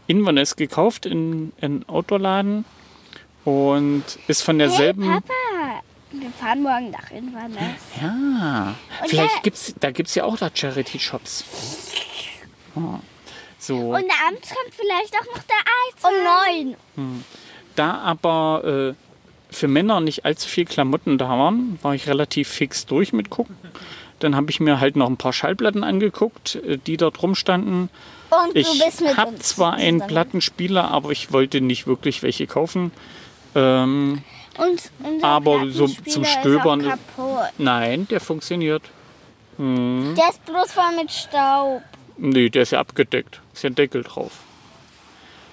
Inverness 0.08 0.56
gekauft, 0.56 1.06
in 1.06 1.52
in 1.60 1.88
Outdoor-Laden. 1.88 2.64
Und 3.44 4.04
ist 4.26 4.42
von 4.42 4.56
so. 4.56 4.60
Hey, 4.62 4.68
derselben. 4.68 5.02
Papa, 5.06 5.80
wir 6.10 6.30
fahren 6.30 6.62
morgen 6.62 6.90
nach 6.90 7.10
Inverness. 7.10 7.80
ja, 8.02 8.74
Und 9.00 9.08
vielleicht 9.08 9.34
der- 9.36 9.42
gibt's, 9.42 9.74
da 9.78 9.90
gibt 9.90 10.08
es 10.08 10.14
ja 10.16 10.24
auch 10.24 10.36
da 10.36 10.50
Charity-Shops. 10.52 11.44
Ja. 12.76 13.00
So, 13.60 13.76
Und 13.76 14.04
abends 14.26 14.48
kommt 14.50 14.74
vielleicht 14.74 15.14
auch 15.14 15.34
noch 15.34 15.42
der 15.42 15.56
Eis. 15.56 16.04
Um 16.04 16.64
neun. 17.04 17.24
da 17.74 17.98
aber 17.98 18.94
äh, 18.94 19.54
für 19.54 19.68
Männer 19.68 20.00
nicht 20.00 20.24
allzu 20.24 20.48
viel 20.48 20.64
Klamotten 20.64 21.18
da 21.18 21.28
waren, 21.28 21.78
war 21.82 21.94
ich 21.94 22.06
relativ 22.06 22.48
fix 22.48 22.86
durch 22.86 23.12
mit 23.12 23.30
gucken. 23.30 23.56
Dann 24.18 24.34
habe 24.36 24.50
ich 24.50 24.60
mir 24.60 24.80
halt 24.80 24.96
noch 24.96 25.08
ein 25.08 25.16
paar 25.16 25.32
Schallplatten 25.32 25.84
angeguckt, 25.84 26.56
äh, 26.56 26.78
die 26.78 26.96
dort 26.96 27.22
rumstanden. 27.22 27.88
Und 28.30 28.56
Ich 28.56 28.82
habe 29.16 29.36
zwar 29.38 29.74
einen. 29.74 30.06
Plattenspieler, 30.06 30.90
aber 30.90 31.10
ich 31.12 31.32
wollte 31.32 31.60
nicht 31.60 31.86
wirklich 31.86 32.22
welche 32.22 32.46
kaufen. 32.46 32.90
Ähm, 33.54 34.22
Und 34.58 34.90
Aber 35.22 35.70
so 35.70 35.86
zum 35.86 36.24
ist 36.24 36.32
Stöbern- 36.32 36.82
kaputt. 36.82 37.38
nein, 37.58 38.08
der 38.08 38.20
funktioniert. 38.20 38.82
Der 39.56 40.28
ist 40.30 40.44
bloß 40.44 40.72
voll 40.72 40.96
mit 40.96 41.10
Staub. 41.10 41.82
Nee, 42.16 42.48
der 42.48 42.62
ist 42.62 42.72
ja 42.72 42.80
abgedeckt. 42.80 43.40
Ist 43.54 43.62
ja 43.62 43.70
ein 43.70 43.74
Deckel 43.76 44.02
drauf. 44.02 44.32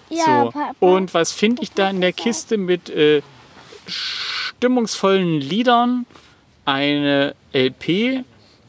Ja, 0.10 0.46
so. 0.46 0.52
Papa. 0.52 0.72
Und 0.80 1.14
was 1.14 1.32
finde 1.32 1.62
ich 1.64 1.72
da 1.72 1.90
in 1.90 2.02
der 2.02 2.14
Kiste 2.14 2.58
mit 2.58 2.90
äh, 2.90 3.22
stimmungsvollen 3.88 5.40
Liedern? 5.40 6.06
Eine 6.66 7.36
LP 7.54 8.24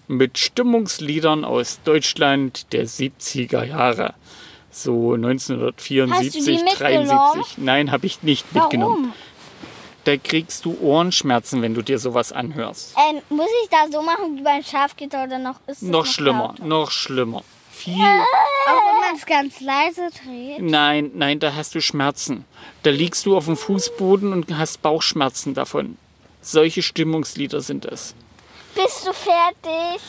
mit 0.09 0.39
Stimmungsliedern 0.39 1.45
aus 1.45 1.81
Deutschland 1.85 2.73
der 2.73 2.87
70er 2.87 3.65
Jahre. 3.65 4.15
So 4.71 5.15
1974, 5.15 6.11
Hast 6.11 6.47
du 6.47 6.51
die 6.53 6.63
mitgenommen? 6.65 7.09
73. 7.09 7.59
Nein, 7.59 7.91
habe 7.93 8.07
ich 8.07 8.23
nicht 8.23 8.55
mitgenommen. 8.55 8.97
Warum? 9.05 9.13
Da 10.05 10.17
kriegst 10.17 10.65
du 10.65 10.77
Ohrenschmerzen, 10.81 11.63
wenn 11.63 11.75
du 11.75 11.83
dir 11.83 11.99
sowas 11.99 12.31
anhörst. 12.31 12.95
Ähm, 13.11 13.21
muss 13.29 13.49
ich 13.65 13.71
da 13.71 13.91
so 13.91 14.03
machen 14.03 14.37
wie 14.37 14.43
beim 14.43 14.63
Schafgitter 14.63 15.25
oder 15.25 15.39
noch 15.39 15.57
ist 15.67 15.83
es 15.83 15.89
Noch 15.89 16.07
schlimmer, 16.07 16.49
lauter? 16.59 16.65
noch 16.65 16.91
schlimmer. 16.93 17.43
Viel. 17.73 17.95
Auch 17.95 17.99
wenn 17.99 19.01
man 19.01 19.17
es 19.17 19.27
ganz 19.27 19.61
leise 19.61 20.09
dreht. 20.25 20.61
Nein, 20.63 21.11
nein, 21.15 21.41
da 21.41 21.55
hast 21.55 21.75
du 21.75 21.81
Schmerzen. 21.81 22.45
Da 22.85 22.91
liegst 22.91 23.27
du 23.27 23.37
auf 23.37 23.47
dem 23.47 23.57
Fußboden 23.57 24.33
und 24.33 24.57
hast 24.57 24.81
Bauchschmerzen 24.83 25.55
davon. 25.55 25.97
Solche 26.41 26.83
Stimmungslieder 26.83 27.61
sind 27.61 27.85
es. 27.85 28.15
Bist 28.77 29.07
du 29.07 29.13
fertig? 29.13 30.03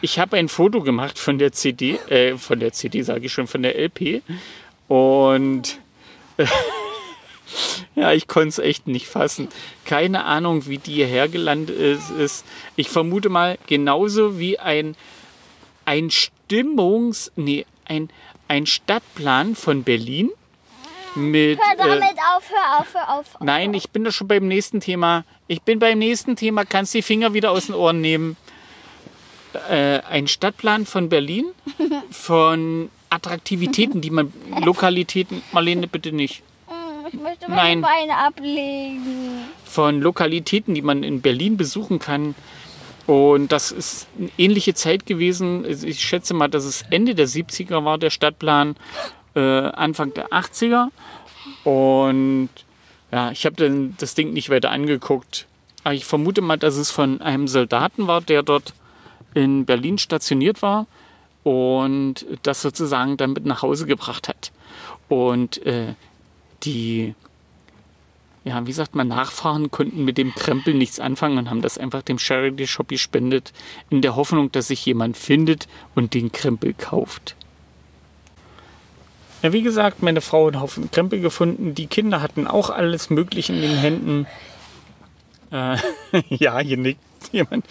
Ich 0.00 0.18
habe 0.18 0.36
ein 0.36 0.48
Foto 0.48 0.80
gemacht 0.80 1.18
von 1.18 1.38
der 1.38 1.52
CD, 1.52 1.96
äh, 2.08 2.36
von 2.38 2.58
der 2.60 2.72
CD 2.72 3.02
sage 3.02 3.26
ich 3.26 3.32
schon, 3.32 3.46
von 3.46 3.62
der 3.62 3.78
LP. 3.78 4.22
Und 4.88 5.78
ja, 7.94 8.12
ich 8.12 8.26
konnte 8.26 8.48
es 8.48 8.58
echt 8.58 8.86
nicht 8.86 9.06
fassen. 9.06 9.48
Keine 9.84 10.24
Ahnung, 10.24 10.66
wie 10.66 10.78
die 10.78 10.94
hierher 10.94 11.28
gelandet 11.28 11.78
ist. 11.78 12.44
Ich 12.76 12.88
vermute 12.88 13.28
mal, 13.28 13.58
genauso 13.66 14.38
wie 14.38 14.58
ein, 14.58 14.96
ein 15.84 16.10
Stimmungs-, 16.10 17.30
nee, 17.36 17.66
ein, 17.84 18.10
ein 18.48 18.66
Stadtplan 18.66 19.54
von 19.54 19.84
Berlin 19.84 20.30
mit. 21.14 21.58
Hör 21.60 21.72
äh, 21.72 21.76
damit 21.76 22.18
auf, 22.34 22.50
hör 22.50 22.80
auf, 22.80 22.94
hör 22.94 23.18
auf. 23.18 23.26
Nein, 23.40 23.74
ich 23.74 23.90
bin 23.90 24.04
doch 24.04 24.12
schon 24.12 24.28
beim 24.28 24.48
nächsten 24.48 24.80
Thema. 24.80 25.24
Ich 25.52 25.60
bin 25.60 25.78
beim 25.78 25.98
nächsten 25.98 26.34
Thema. 26.34 26.64
Kannst 26.64 26.94
die 26.94 27.02
Finger 27.02 27.34
wieder 27.34 27.50
aus 27.50 27.66
den 27.66 27.74
Ohren 27.74 28.00
nehmen. 28.00 28.38
Äh, 29.68 30.00
ein 30.08 30.26
Stadtplan 30.26 30.86
von 30.86 31.10
Berlin 31.10 31.44
von 32.10 32.88
Attraktivitäten, 33.10 34.00
die 34.00 34.08
man 34.08 34.32
Lokalitäten. 34.64 35.42
Marlene, 35.52 35.88
bitte 35.88 36.10
nicht. 36.10 36.42
Ich 37.06 37.20
möchte 37.20 37.50
meine 37.50 37.82
Nein. 37.82 37.82
Beine 37.82 38.16
ablegen. 38.16 39.44
Von 39.66 40.00
Lokalitäten, 40.00 40.74
die 40.74 40.80
man 40.80 41.02
in 41.02 41.20
Berlin 41.20 41.58
besuchen 41.58 41.98
kann. 41.98 42.34
Und 43.06 43.52
das 43.52 43.72
ist 43.72 44.08
eine 44.18 44.30
ähnliche 44.38 44.72
Zeit 44.72 45.04
gewesen. 45.04 45.66
Ich 45.66 46.00
schätze 46.00 46.32
mal, 46.32 46.48
dass 46.48 46.64
es 46.64 46.86
Ende 46.88 47.14
der 47.14 47.28
70er 47.28 47.84
war, 47.84 47.98
der 47.98 48.08
Stadtplan, 48.08 48.74
äh, 49.34 49.40
Anfang 49.40 50.14
der 50.14 50.28
80er. 50.28 50.88
Und 51.64 52.48
ja, 53.12 53.30
ich 53.30 53.44
habe 53.44 53.56
dann 53.56 53.94
das 53.98 54.14
Ding 54.14 54.32
nicht 54.32 54.48
weiter 54.48 54.70
angeguckt. 54.70 55.46
Aber 55.84 55.94
ich 55.94 56.06
vermute 56.06 56.40
mal, 56.40 56.56
dass 56.56 56.76
es 56.76 56.90
von 56.90 57.20
einem 57.20 57.46
Soldaten 57.46 58.06
war, 58.06 58.20
der 58.20 58.42
dort 58.42 58.72
in 59.34 59.66
Berlin 59.66 59.98
stationiert 59.98 60.62
war 60.62 60.86
und 61.42 62.26
das 62.42 62.62
sozusagen 62.62 63.16
dann 63.16 63.32
mit 63.32 63.44
nach 63.44 63.62
Hause 63.62 63.86
gebracht 63.86 64.28
hat. 64.28 64.52
Und 65.08 65.64
äh, 65.66 65.94
die, 66.62 67.14
ja, 68.44 68.66
wie 68.66 68.72
sagt 68.72 68.94
man, 68.94 69.08
Nachfahren 69.08 69.70
konnten 69.70 70.04
mit 70.04 70.16
dem 70.16 70.34
Krempel 70.34 70.72
nichts 70.72 71.00
anfangen 71.00 71.38
und 71.38 71.50
haben 71.50 71.62
das 71.62 71.78
einfach 71.78 72.02
dem 72.02 72.18
Charity 72.18 72.66
Shop 72.66 72.88
gespendet, 72.88 73.52
in 73.90 74.00
der 74.00 74.16
Hoffnung, 74.16 74.52
dass 74.52 74.68
sich 74.68 74.86
jemand 74.86 75.16
findet 75.16 75.68
und 75.94 76.14
den 76.14 76.32
Krempel 76.32 76.72
kauft. 76.72 77.34
Ja, 79.42 79.52
wie 79.52 79.62
gesagt, 79.62 80.02
meine 80.02 80.20
Frau 80.20 80.46
hat 80.46 80.54
einen 80.54 80.62
Haufen 80.62 80.90
Krempel 80.90 81.20
gefunden. 81.20 81.74
Die 81.74 81.86
Kinder 81.86 82.22
hatten 82.22 82.46
auch 82.46 82.70
alles 82.70 83.10
Mögliche 83.10 83.52
in 83.52 83.60
den 83.60 83.76
Händen. 83.76 84.26
Äh, 85.50 85.76
ja, 86.28 86.58
hier 86.60 86.76
nickt 86.76 87.00
jemand. 87.32 87.66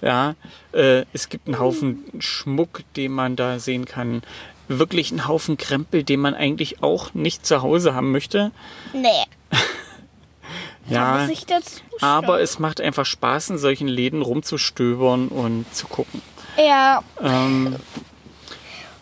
Ja, 0.00 0.34
äh, 0.72 1.04
es 1.12 1.28
gibt 1.28 1.46
einen 1.48 1.58
Haufen 1.58 2.04
Schmuck, 2.18 2.82
den 2.96 3.12
man 3.12 3.36
da 3.36 3.58
sehen 3.58 3.86
kann. 3.86 4.22
Wirklich 4.68 5.10
einen 5.10 5.28
Haufen 5.28 5.56
Krempel, 5.56 6.04
den 6.04 6.20
man 6.20 6.34
eigentlich 6.34 6.82
auch 6.82 7.12
nicht 7.14 7.44
zu 7.44 7.62
Hause 7.62 7.94
haben 7.94 8.12
möchte. 8.12 8.50
Nee. 8.92 9.08
Ja, 10.86 11.26
aber 12.00 12.42
es 12.42 12.58
macht 12.58 12.78
einfach 12.78 13.06
Spaß, 13.06 13.48
in 13.48 13.58
solchen 13.58 13.88
Läden 13.88 14.20
rumzustöbern 14.20 15.28
und 15.28 15.72
zu 15.74 15.86
gucken. 15.86 16.20
Ja. 16.58 17.02
Ähm, 17.22 17.76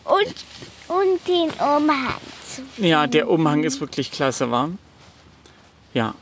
Und, 0.05 0.45
und 0.87 1.27
den 1.27 1.49
Umhang. 1.51 2.15
ja, 2.77 3.07
der 3.07 3.29
Umhang 3.29 3.63
ist 3.63 3.79
wirklich 3.81 4.11
klasse, 4.11 4.51
war. 4.51 4.69
Ja. 5.93 6.13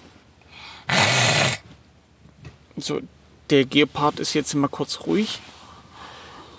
So, 2.78 3.02
der 3.50 3.66
Gepard 3.66 4.20
ist 4.20 4.34
jetzt 4.34 4.54
mal 4.56 4.68
kurz 4.68 5.02
ruhig. 5.06 5.40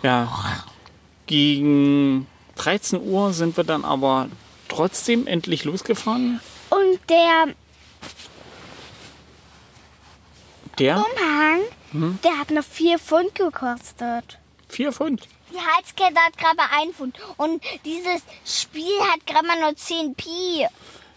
Ja. 0.02 0.64
Gegen 1.26 2.26
13 2.56 3.00
Uhr 3.02 3.32
sind 3.32 3.56
wir 3.56 3.64
dann 3.64 3.84
aber 3.84 4.28
trotzdem 4.68 5.26
endlich 5.26 5.64
losgefahren. 5.64 6.40
Und 6.70 6.98
der 7.08 7.54
Der 10.78 10.96
Umhang, 10.96 11.60
Hm? 11.92 12.18
der 12.24 12.38
hat 12.38 12.50
noch 12.50 12.64
4 12.64 12.98
Pfund 12.98 13.34
gekostet. 13.34 14.38
4 14.68 14.92
Pfund. 14.92 15.28
Die 15.52 15.58
Halskette 15.58 16.18
hat 16.20 16.36
gerade 16.38 16.58
1 16.80 16.96
Pfund. 16.96 17.16
Und 17.36 17.62
dieses 17.84 18.22
Spiel 18.44 18.98
hat 19.12 19.26
gerade 19.26 19.46
mal 19.46 19.60
nur 19.60 19.76
10 19.76 20.14
Pi. 20.14 20.66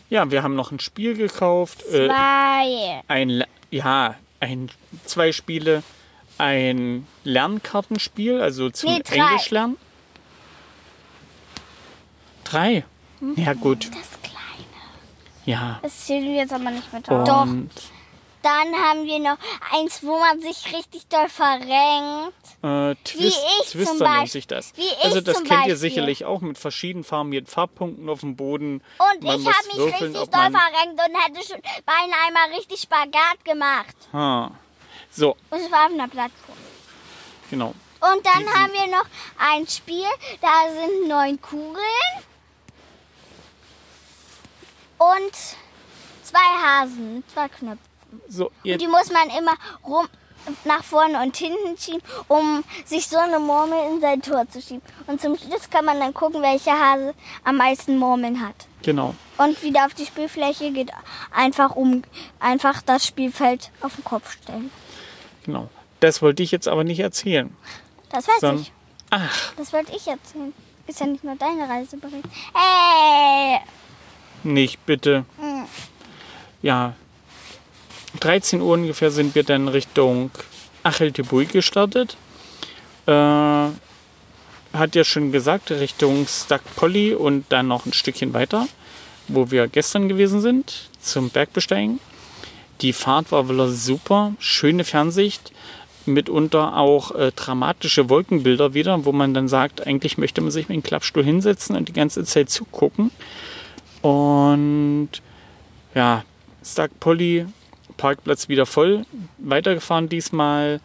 Ja, 0.09 0.29
wir 0.29 0.43
haben 0.43 0.55
noch 0.55 0.71
ein 0.71 0.79
Spiel 0.79 1.15
gekauft. 1.15 1.83
Äh, 1.83 2.07
Zwei. 2.07 3.01
ein, 3.07 3.29
Le- 3.29 3.47
ja, 3.71 4.15
ein, 4.39 4.69
zwei 5.05 5.31
Spiele, 5.31 5.81
ein 6.37 7.07
Lernkartenspiel, 7.23 8.41
also 8.41 8.69
zum 8.69 8.93
Nee, 8.93 9.01
drei. 9.03 9.15
Englisch 9.15 9.49
lernen. 9.49 9.77
Drei? 12.43 12.85
Ja, 13.35 13.53
gut. 13.53 13.85
Das 13.85 14.21
kleine. 14.21 14.65
Ja. 15.45 15.79
Das 15.81 16.05
zählen 16.05 16.25
wir 16.25 16.35
jetzt 16.35 16.53
aber 16.53 16.69
nicht 16.69 16.93
mit 16.93 17.09
auf. 17.09 17.27
Doch. 17.27 17.47
Dann 18.45 18.75
haben 18.75 19.05
wir 19.05 19.17
noch 19.17 19.37
eins, 19.73 20.03
wo 20.03 20.19
man 20.19 20.39
sich 20.39 20.71
richtig 20.71 21.07
doll 21.07 21.27
verrenkt. 21.29 22.35
Äh, 22.61 22.93
Twist, 23.03 23.39
ich 23.61 23.67
zum 23.69 23.79
Twister 23.79 23.93
nennt 23.93 23.99
Beispiel. 24.05 24.27
sich 24.27 24.45
das. 24.47 24.71
Wie 24.75 24.81
ich 24.83 25.03
also 25.03 25.21
das 25.21 25.37
zum 25.37 25.43
kennt 25.45 25.61
ihr 25.61 25.73
Beispiel. 25.73 25.75
sicherlich 25.77 26.25
auch 26.25 26.41
mit 26.41 26.59
verschieden 26.59 27.03
farbigen 27.03 27.47
Farbpunkten 27.47 28.07
auf 28.07 28.19
dem 28.19 28.35
Boden. 28.35 28.83
Und 28.99 29.23
Man 29.23 29.39
ich 29.41 29.47
habe 29.47 29.67
mich 29.67 29.77
würfeln, 29.77 30.15
richtig 30.15 30.31
doll 30.31 30.51
verrenkt 30.51 31.01
und 31.01 31.15
hätte 31.23 31.47
schon 31.47 31.61
beinahe 31.87 32.27
einmal 32.27 32.49
richtig 32.55 32.81
Spagat 32.81 33.43
gemacht. 33.43 33.95
Ha. 34.13 34.51
So, 35.11 35.35
Und 35.49 35.59
es 35.61 35.71
war 35.71 35.85
auf 35.87 35.91
einer 35.93 36.07
Plattform. 36.07 36.57
genau. 37.49 37.73
Und 38.01 38.23
dann 38.25 38.45
haben 38.53 38.73
wir 38.73 38.87
noch 38.95 39.05
ein 39.39 39.67
Spiel, 39.67 40.05
da 40.41 40.69
sind 40.71 41.07
neun 41.07 41.41
Kugeln 41.41 41.73
und 44.99 45.35
zwei 46.21 46.37
Hasen, 46.63 47.23
zwei 47.33 47.47
Knöpfe. 47.47 47.79
So, 48.27 48.51
Und 48.63 48.81
die 48.81 48.87
muss 48.87 49.11
man 49.11 49.29
immer 49.37 49.53
rum 49.85 50.07
nach 50.63 50.83
vorne 50.83 51.21
und 51.23 51.35
hinten 51.35 51.75
schieben, 51.77 52.01
um 52.27 52.63
sich 52.85 53.07
so 53.07 53.17
eine 53.17 53.39
Murmel 53.39 53.79
in 53.91 53.99
sein 54.01 54.21
Tor 54.21 54.47
zu 54.49 54.61
schieben. 54.61 54.83
Und 55.07 55.19
zum 55.19 55.35
Schluss 55.37 55.69
kann 55.71 55.85
man 55.85 55.99
dann 55.99 56.13
gucken, 56.13 56.41
welcher 56.43 56.79
Hase 56.79 57.15
am 57.43 57.57
meisten 57.57 57.97
Murmeln 57.97 58.39
hat. 58.45 58.55
genau. 58.83 59.15
Und 59.37 59.61
wieder 59.63 59.85
auf 59.85 59.93
die 59.95 60.05
Spielfläche 60.05 60.71
geht, 60.71 60.91
einfach 61.35 61.75
um 61.75 62.03
einfach 62.39 62.81
das 62.83 63.05
Spielfeld 63.05 63.69
auf 63.81 63.95
den 63.95 64.03
Kopf 64.05 64.31
stellen. 64.33 64.69
Genau. 65.45 65.69
Das 65.99 66.21
wollte 66.21 66.43
ich 66.43 66.51
jetzt 66.51 66.67
aber 66.67 66.83
nicht 66.83 66.99
erzählen. 66.99 67.53
Das 68.09 68.27
weiß 68.27 68.39
Son- 68.41 68.59
ich. 68.61 68.71
Ach, 69.09 69.53
Das 69.57 69.73
wollte 69.73 69.91
ich 69.95 70.07
erzählen. 70.07 70.53
Ist 70.87 70.99
ja 70.99 71.07
nicht 71.07 71.23
nur 71.23 71.35
deine 71.35 71.67
Reisebericht. 71.67 72.23
Ey! 72.53 73.59
nicht 74.43 74.85
bitte. 74.85 75.25
Hm. 75.39 75.65
Ja, 76.61 76.93
13 78.19 78.61
Uhr 78.61 78.73
ungefähr 78.73 79.11
sind 79.11 79.35
wir 79.35 79.43
dann 79.43 79.67
Richtung 79.67 80.31
Acheltebui 80.83 81.45
gestartet. 81.45 82.17
Äh, 83.07 83.11
hat 83.11 84.95
ja 84.95 85.03
schon 85.03 85.31
gesagt, 85.31 85.71
Richtung 85.71 86.27
Stack 86.27 86.61
Polly 86.75 87.13
und 87.13 87.45
dann 87.49 87.67
noch 87.67 87.85
ein 87.85 87.93
Stückchen 87.93 88.33
weiter, 88.33 88.67
wo 89.27 89.51
wir 89.51 89.67
gestern 89.67 90.09
gewesen 90.09 90.41
sind, 90.41 90.89
zum 90.99 91.29
Bergbesteigen. 91.29 91.99
Die 92.81 92.93
Fahrt 92.93 93.31
war 93.31 93.49
wieder 93.49 93.69
super, 93.69 94.33
schöne 94.39 94.83
Fernsicht, 94.83 95.53
mitunter 96.05 96.77
auch 96.77 97.11
äh, 97.15 97.31
dramatische 97.31 98.09
Wolkenbilder 98.09 98.73
wieder, 98.73 99.05
wo 99.05 99.11
man 99.11 99.33
dann 99.33 99.47
sagt, 99.47 99.87
eigentlich 99.87 100.17
möchte 100.17 100.41
man 100.41 100.51
sich 100.51 100.67
mit 100.67 100.75
dem 100.75 100.83
Klappstuhl 100.83 101.23
hinsetzen 101.23 101.75
und 101.75 101.87
die 101.87 101.93
ganze 101.93 102.23
Zeit 102.25 102.49
zugucken. 102.49 103.11
Und 104.01 105.09
ja, 105.95 106.23
Stark 106.63 106.99
Polly, 106.99 107.45
Parkplatz 107.97 108.49
wieder 108.49 108.65
voll. 108.65 109.05
Weitergefahren 109.37 110.09
diesmal. 110.09 110.79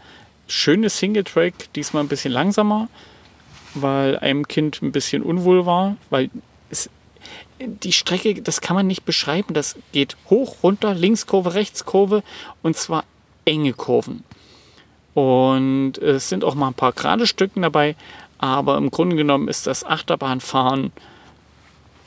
Schönes 0.46 0.98
Singletrack, 0.98 1.72
diesmal 1.74 2.02
ein 2.02 2.08
bisschen 2.08 2.32
langsamer, 2.32 2.88
weil 3.74 4.18
einem 4.18 4.48
Kind 4.48 4.82
ein 4.82 4.90
bisschen 4.90 5.22
unwohl 5.22 5.64
war, 5.64 5.96
weil 6.10 6.28
es, 6.70 6.90
die 7.60 7.92
Strecke, 7.92 8.42
das 8.42 8.60
kann 8.60 8.74
man 8.74 8.88
nicht 8.88 9.04
beschreiben. 9.04 9.54
Das 9.54 9.76
geht 9.92 10.16
hoch, 10.28 10.56
runter, 10.64 10.92
Linkskurve, 10.94 11.54
Rechtskurve 11.54 12.24
und 12.62 12.76
zwar 12.76 13.04
enge 13.44 13.74
Kurven. 13.74 14.24
Und 15.14 15.98
es 15.98 16.28
sind 16.28 16.44
auch 16.44 16.54
mal 16.54 16.68
ein 16.68 16.74
paar 16.74 16.92
gerade 16.92 17.26
Stücken 17.26 17.62
dabei, 17.62 17.94
aber 18.38 18.76
im 18.76 18.90
Grunde 18.90 19.16
genommen 19.16 19.48
ist 19.48 19.66
das 19.66 19.84
Achterbahnfahren 19.84 20.92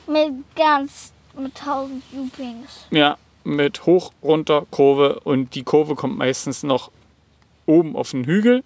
Mit 0.06 0.32
ganz, 0.54 1.12
mit 1.38 1.54
tausend 1.54 2.02
Loopings. 2.12 2.86
Ja, 2.90 3.16
mit 3.44 3.86
hoch, 3.86 4.12
runter, 4.22 4.66
Kurve 4.70 5.20
und 5.20 5.54
die 5.54 5.62
Kurve 5.62 5.94
kommt 5.94 6.18
meistens 6.18 6.62
noch 6.62 6.90
oben 7.66 7.96
auf 7.96 8.10
den 8.10 8.24
Hügel. 8.24 8.64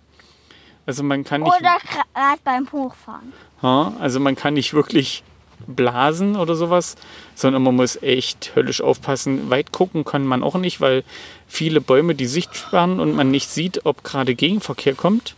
Also 0.86 1.02
man 1.02 1.24
kann 1.24 1.42
nicht, 1.42 1.52
Oder 1.52 1.76
gerade 1.82 2.40
beim 2.44 2.70
Hochfahren. 2.72 3.32
ja, 3.62 3.92
also 4.00 4.20
man 4.20 4.36
kann 4.36 4.54
nicht 4.54 4.72
wirklich 4.72 5.22
blasen 5.66 6.36
oder 6.36 6.54
sowas, 6.54 6.94
sondern 7.34 7.62
man 7.62 7.76
muss 7.76 8.00
echt 8.02 8.52
höllisch 8.54 8.80
aufpassen. 8.80 9.50
Weit 9.50 9.72
gucken 9.72 10.04
kann 10.04 10.24
man 10.24 10.42
auch 10.42 10.54
nicht, 10.54 10.80
weil 10.80 11.04
viele 11.46 11.80
Bäume 11.80 12.14
die 12.14 12.26
Sicht 12.26 12.56
sperren 12.56 13.00
und 13.00 13.14
man 13.14 13.30
nicht 13.30 13.48
sieht, 13.50 13.84
ob 13.84 14.04
gerade 14.04 14.34
Gegenverkehr 14.34 14.94
kommt. 14.94 15.34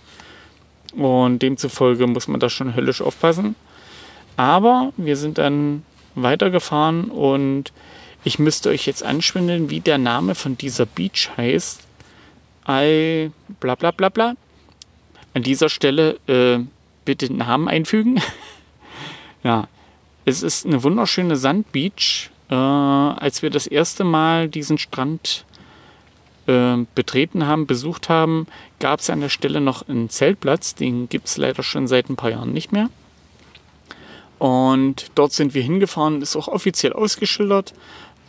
Und 0.94 1.40
demzufolge 1.40 2.06
muss 2.06 2.28
man 2.28 2.40
da 2.40 2.50
schon 2.50 2.74
höllisch 2.74 3.00
aufpassen. 3.00 3.54
Aber 4.36 4.92
wir 4.96 5.16
sind 5.16 5.38
dann 5.38 5.84
weitergefahren 6.14 7.04
und 7.10 7.72
ich 8.24 8.38
müsste 8.38 8.68
euch 8.70 8.86
jetzt 8.86 9.02
anschwindeln, 9.02 9.70
wie 9.70 9.80
der 9.80 9.98
Name 9.98 10.34
von 10.34 10.56
dieser 10.56 10.86
Beach 10.86 11.30
heißt. 11.36 11.86
Al 12.64 13.32
bla 13.60 13.74
bla 13.74 13.90
bla 13.90 14.08
bla. 14.08 14.34
An 15.32 15.42
dieser 15.42 15.68
Stelle 15.68 16.18
äh, 16.26 16.58
bitte 17.04 17.32
Namen 17.32 17.68
einfügen. 17.68 18.20
ja, 19.42 19.68
es 20.24 20.42
ist 20.42 20.66
eine 20.66 20.82
wunderschöne 20.82 21.36
Sandbeach. 21.36 22.30
Äh, 22.50 22.54
als 22.54 23.42
wir 23.42 23.50
das 23.50 23.66
erste 23.66 24.04
Mal 24.04 24.48
diesen 24.48 24.76
Strand 24.76 25.46
äh, 26.46 26.76
betreten 26.94 27.46
haben, 27.46 27.66
besucht 27.66 28.08
haben, 28.08 28.46
gab 28.80 29.00
es 29.00 29.08
an 29.08 29.20
der 29.20 29.28
Stelle 29.28 29.60
noch 29.60 29.88
einen 29.88 30.10
Zeltplatz. 30.10 30.74
Den 30.74 31.08
gibt 31.08 31.28
es 31.28 31.36
leider 31.36 31.62
schon 31.62 31.86
seit 31.86 32.10
ein 32.10 32.16
paar 32.16 32.30
Jahren 32.30 32.52
nicht 32.52 32.72
mehr. 32.72 32.90
Und 34.38 35.10
dort 35.16 35.32
sind 35.32 35.52
wir 35.52 35.62
hingefahren, 35.62 36.22
ist 36.22 36.34
auch 36.34 36.48
offiziell 36.48 36.94
ausgeschildert. 36.94 37.74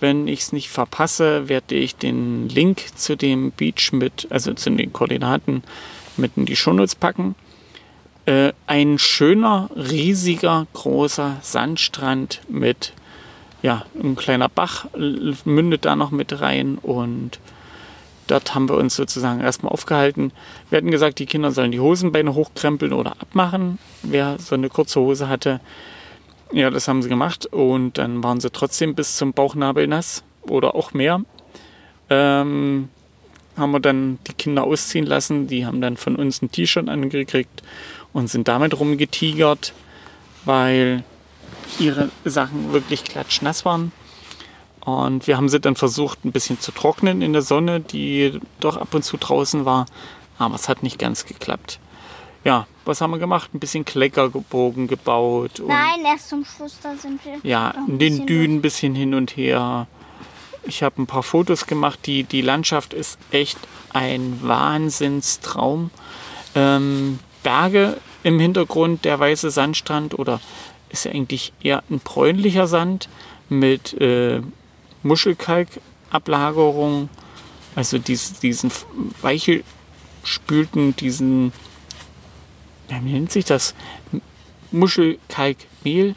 Wenn 0.01 0.27
ich 0.27 0.41
es 0.41 0.51
nicht 0.51 0.69
verpasse, 0.69 1.47
werde 1.47 1.75
ich 1.75 1.95
den 1.95 2.49
Link 2.49 2.83
zu 2.95 3.15
dem 3.15 3.51
Beach 3.51 3.91
mit, 3.93 4.27
also 4.31 4.53
zu 4.53 4.71
den 4.71 4.91
Koordinaten 4.91 5.63
mit 6.17 6.31
in 6.35 6.45
die 6.45 6.55
Shownotes 6.55 6.95
packen. 6.95 7.35
Äh, 8.25 8.53
ein 8.65 8.97
schöner, 8.97 9.69
riesiger, 9.75 10.65
großer 10.73 11.37
Sandstrand 11.41 12.41
mit, 12.49 12.93
ja, 13.61 13.85
ein 14.01 14.15
kleiner 14.15 14.49
Bach 14.49 14.87
mündet 15.45 15.85
da 15.85 15.95
noch 15.95 16.09
mit 16.09 16.41
rein 16.41 16.79
und 16.79 17.39
dort 18.25 18.55
haben 18.55 18.69
wir 18.69 18.77
uns 18.77 18.95
sozusagen 18.95 19.39
erstmal 19.39 19.71
aufgehalten. 19.71 20.31
Wir 20.71 20.77
hatten 20.77 20.89
gesagt, 20.89 21.19
die 21.19 21.27
Kinder 21.27 21.51
sollen 21.51 21.71
die 21.71 21.79
Hosenbeine 21.79 22.33
hochkrempeln 22.33 22.93
oder 22.93 23.11
abmachen, 23.19 23.77
wer 24.01 24.39
so 24.39 24.55
eine 24.55 24.69
kurze 24.69 24.99
Hose 24.99 25.29
hatte. 25.29 25.59
Ja, 26.53 26.69
das 26.69 26.87
haben 26.87 27.01
sie 27.01 27.09
gemacht 27.09 27.45
und 27.45 27.97
dann 27.97 28.23
waren 28.23 28.41
sie 28.41 28.51
trotzdem 28.51 28.93
bis 28.93 29.15
zum 29.15 29.31
Bauchnabel 29.31 29.87
nass 29.87 30.23
oder 30.41 30.75
auch 30.75 30.93
mehr. 30.93 31.21
Ähm, 32.09 32.89
haben 33.55 33.71
wir 33.71 33.79
dann 33.79 34.19
die 34.27 34.33
Kinder 34.33 34.63
ausziehen 34.63 35.05
lassen. 35.05 35.47
Die 35.47 35.65
haben 35.65 35.79
dann 35.79 35.95
von 35.95 36.15
uns 36.15 36.41
ein 36.41 36.51
T-Shirt 36.51 36.89
angekriegt 36.89 37.63
und 38.11 38.29
sind 38.29 38.47
damit 38.47 38.77
rumgetigert, 38.77 39.73
weil 40.43 41.03
ihre 41.79 42.09
Sachen 42.25 42.73
wirklich 42.73 43.03
klatschnass 43.05 43.63
waren. 43.63 43.91
Und 44.81 45.27
wir 45.27 45.37
haben 45.37 45.47
sie 45.47 45.59
dann 45.59 45.75
versucht, 45.75 46.25
ein 46.25 46.31
bisschen 46.31 46.59
zu 46.59 46.71
trocknen 46.71 47.21
in 47.21 47.33
der 47.33 47.43
Sonne, 47.43 47.79
die 47.79 48.39
doch 48.59 48.77
ab 48.77 48.93
und 48.93 49.03
zu 49.03 49.17
draußen 49.17 49.63
war. 49.63 49.85
Aber 50.37 50.55
es 50.55 50.67
hat 50.67 50.83
nicht 50.83 50.97
ganz 50.97 51.25
geklappt. 51.25 51.79
Ja, 52.43 52.65
was 52.85 53.01
haben 53.01 53.11
wir 53.11 53.19
gemacht? 53.19 53.53
Ein 53.53 53.59
bisschen 53.59 53.85
Kleckerbogen 53.85 54.87
gebaut. 54.87 55.59
Und 55.59 55.67
Nein, 55.67 56.03
erst 56.05 56.29
zum 56.29 56.43
Schluss, 56.43 56.77
da 56.81 56.95
sind 56.95 57.23
wir. 57.23 57.37
ja, 57.43 57.73
in 57.87 57.99
den 57.99 58.25
Dünen 58.25 58.57
ein 58.57 58.61
bisschen 58.61 58.95
hin 58.95 59.13
und 59.13 59.37
her. 59.37 59.87
Ich 60.63 60.83
habe 60.83 61.01
ein 61.01 61.07
paar 61.07 61.23
Fotos 61.23 61.67
gemacht. 61.67 61.99
Die, 62.05 62.23
die 62.23 62.41
Landschaft 62.41 62.93
ist 62.93 63.19
echt 63.31 63.57
ein 63.93 64.39
Wahnsinnstraum. 64.41 65.91
Ähm, 66.55 67.19
Berge 67.43 67.97
im 68.23 68.39
Hintergrund, 68.39 69.05
der 69.05 69.19
weiße 69.19 69.51
Sandstrand 69.51 70.17
oder 70.17 70.39
ist 70.89 71.05
ja 71.05 71.11
eigentlich 71.11 71.53
eher 71.61 71.83
ein 71.89 71.99
bräunlicher 71.99 72.67
Sand 72.67 73.09
mit 73.49 73.93
äh, 73.99 74.41
Muschelkalkablagerung. 75.03 77.09
Also 77.75 77.97
dies, 77.97 78.39
diesen 78.39 78.71
weiche 79.21 79.63
spülten, 80.23 80.95
diesen, 80.95 81.51
ja, 82.91 82.99
wie 83.03 83.13
nennt 83.13 83.31
sich 83.31 83.45
das? 83.45 83.73
Muschelkalkmehl 84.71 86.15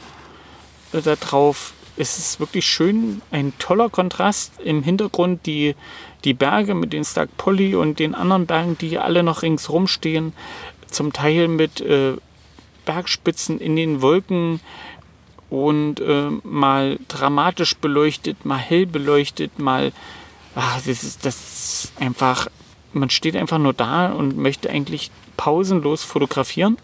äh, 0.93 1.01
da 1.01 1.17
drauf. 1.17 1.73
Es 1.97 2.19
ist 2.19 2.41
wirklich 2.41 2.67
schön, 2.67 3.23
ein 3.31 3.53
toller 3.61 3.89
Kontrast. 3.89 4.61
Im 4.61 4.83
Hintergrund 4.83 5.47
die, 5.47 5.77
die 6.25 6.35
Berge 6.35 6.75
mit 6.75 6.93
den 6.93 7.05
Stark 7.05 7.37
Polly 7.37 7.77
und 7.77 8.01
den 8.01 8.17
anderen 8.17 8.47
Bergen, 8.47 8.77
die 8.77 8.99
alle 8.99 9.23
noch 9.23 9.43
ringsrum 9.43 9.87
stehen. 9.87 10.33
Zum 10.89 11.13
Teil 11.13 11.47
mit 11.47 11.81
äh, 11.81 12.15
Bergspitzen 12.85 13.61
in 13.61 13.77
den 13.77 14.03
Wolken 14.03 14.61
und 15.51 16.01
äh, 16.01 16.31
mal 16.43 16.99
dramatisch 17.07 17.77
beleuchtet, 17.77 18.45
mal 18.45 18.59
hell 18.59 18.87
beleuchtet, 18.87 19.59
mal. 19.61 19.93
Ach, 20.57 20.81
das, 20.85 21.05
ist, 21.05 21.25
das 21.25 21.37
ist 21.37 21.93
einfach. 22.01 22.49
Man 22.93 23.11
steht 23.11 23.37
einfach 23.37 23.59
nur 23.59 23.73
da 23.73 24.13
und 24.13 24.37
möchte 24.37 24.71
eigentlich 24.71 25.11
pausenlos 25.37 26.03
fotografieren. 26.03 26.79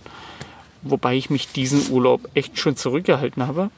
Wobei 0.82 1.14
ich 1.16 1.28
mich 1.30 1.52
diesen 1.52 1.90
Urlaub 1.90 2.28
echt 2.34 2.58
schon 2.58 2.76
zurückgehalten 2.76 3.46
habe. 3.46 3.70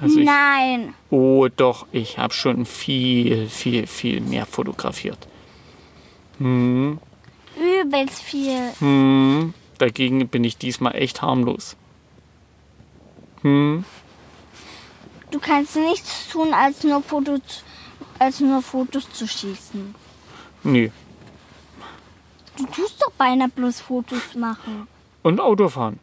Also 0.00 0.18
ich, 0.20 0.26
Nein. 0.26 0.94
oh 1.10 1.48
doch, 1.54 1.86
ich 1.92 2.18
habe 2.18 2.32
schon 2.32 2.64
viel, 2.66 3.48
viel, 3.48 3.86
viel 3.86 4.20
mehr 4.20 4.46
fotografiert. 4.46 5.18
Hm, 6.38 6.98
Übelst 7.56 8.22
viel. 8.22 8.72
hm. 8.78 9.54
Dagegen 9.78 10.28
bin 10.28 10.44
ich 10.44 10.56
diesmal 10.56 10.94
echt 10.94 11.22
harmlos. 11.22 11.76
Hm. 13.42 13.84
Du 15.30 15.38
kannst 15.40 15.76
nichts 15.76 16.28
tun, 16.28 16.52
als 16.52 16.84
nur 16.84 17.02
Fotos, 17.02 17.64
als 18.18 18.40
nur 18.40 18.62
Fotos 18.62 19.10
zu 19.12 19.26
schießen. 19.26 19.94
Nee. 20.62 20.92
Du 22.56 22.66
tust 22.66 23.00
doch 23.02 23.12
beinahe 23.12 23.48
bloß 23.48 23.80
Fotos 23.80 24.34
machen. 24.34 24.86
Und 25.22 25.40
Autofahren. 25.40 25.98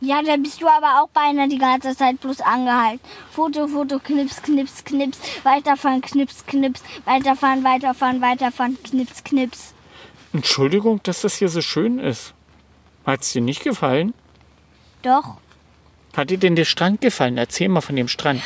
Ja, 0.00 0.20
da 0.20 0.36
bist 0.36 0.60
du 0.60 0.66
aber 0.66 1.00
auch 1.00 1.08
beinahe 1.10 1.48
die 1.48 1.58
ganze 1.58 1.96
Zeit 1.96 2.20
bloß 2.20 2.40
angehalten. 2.40 3.00
Foto, 3.30 3.68
Foto, 3.68 4.00
Knips, 4.00 4.42
Knips, 4.42 4.84
Knips, 4.84 5.18
weiterfahren, 5.44 6.00
Knips, 6.00 6.44
Knips, 6.44 6.82
weiterfahren, 7.04 7.62
weiterfahren, 7.62 8.20
weiterfahren, 8.20 8.76
Knips, 8.82 9.22
Knips. 9.22 9.74
Entschuldigung, 10.32 11.00
dass 11.04 11.20
das 11.20 11.36
hier 11.36 11.48
so 11.48 11.60
schön 11.60 12.00
ist. 12.00 12.34
Hat's 13.06 13.32
dir 13.32 13.42
nicht 13.42 13.62
gefallen? 13.62 14.12
Doch. 15.02 15.36
Hat 16.16 16.30
dir 16.30 16.38
denn 16.38 16.56
der 16.56 16.64
Strand 16.64 17.00
gefallen? 17.00 17.38
Erzähl 17.38 17.68
mal 17.68 17.80
von 17.80 17.94
dem 17.96 18.08
Strand. 18.08 18.42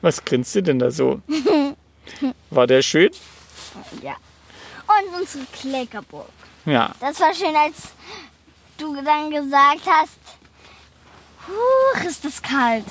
Was 0.00 0.24
grinst 0.24 0.54
du 0.54 0.62
denn 0.62 0.80
da 0.80 0.90
so? 0.90 1.20
War 2.50 2.66
der 2.66 2.82
schön? 2.82 3.10
Ja. 4.02 4.16
Und 4.86 5.20
unsere 5.20 5.44
Kleckerburg. 5.46 6.28
Ja. 6.64 6.94
Das 7.00 7.20
war 7.20 7.34
schön, 7.34 7.54
als 7.56 7.76
du 8.78 8.94
dann 9.02 9.30
gesagt 9.30 9.82
hast, 9.86 10.18
Huch, 11.48 12.04
ist 12.04 12.24
das 12.24 12.42
kalt. 12.42 12.84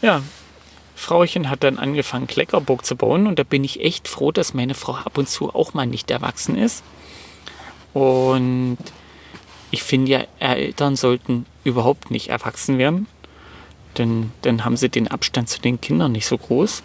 Ja. 0.00 0.22
Frauchen 0.94 1.50
hat 1.50 1.64
dann 1.64 1.78
angefangen, 1.78 2.28
Kleckerburg 2.28 2.84
zu 2.84 2.94
bauen 2.94 3.26
und 3.26 3.38
da 3.38 3.42
bin 3.42 3.64
ich 3.64 3.80
echt 3.80 4.06
froh, 4.06 4.30
dass 4.30 4.54
meine 4.54 4.74
Frau 4.74 4.94
ab 4.94 5.18
und 5.18 5.28
zu 5.28 5.52
auch 5.52 5.74
mal 5.74 5.86
nicht 5.86 6.10
erwachsen 6.12 6.56
ist. 6.56 6.84
Und 7.92 8.78
ich 9.72 9.82
finde 9.82 10.12
ja, 10.12 10.24
Eltern 10.38 10.94
sollten 10.94 11.46
überhaupt 11.64 12.10
nicht 12.12 12.28
erwachsen 12.28 12.78
werden, 12.78 13.08
denn 13.98 14.32
dann 14.42 14.64
haben 14.64 14.76
sie 14.76 14.90
den 14.90 15.08
Abstand 15.08 15.48
zu 15.48 15.60
den 15.60 15.80
Kindern 15.80 16.12
nicht 16.12 16.26
so 16.26 16.38
groß. 16.38 16.84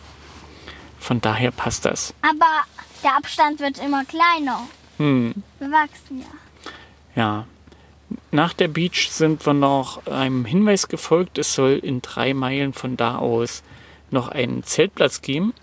Von 1.07 1.21
daher 1.21 1.51
passt 1.51 1.85
das. 1.85 2.13
Aber 2.21 2.65
der 3.01 3.15
Abstand 3.15 3.61
wird 3.61 3.79
immer 3.79 4.03
kleiner. 4.03 4.67
Hm. 4.97 5.35
Wir 5.57 5.71
wachsen 5.71 6.19
ja. 6.19 6.25
Ja. 7.15 7.47
Nach 8.31 8.51
der 8.51 8.67
Beach 8.67 9.09
sind 9.09 9.45
wir 9.45 9.53
noch 9.53 10.05
einem 10.05 10.43
Hinweis 10.43 10.89
gefolgt, 10.89 11.37
es 11.37 11.53
soll 11.53 11.79
in 11.81 12.01
drei 12.01 12.33
Meilen 12.33 12.73
von 12.73 12.97
da 12.97 13.19
aus 13.19 13.63
noch 14.11 14.27
einen 14.27 14.63
Zeltplatz 14.63 15.21
geben. 15.21 15.53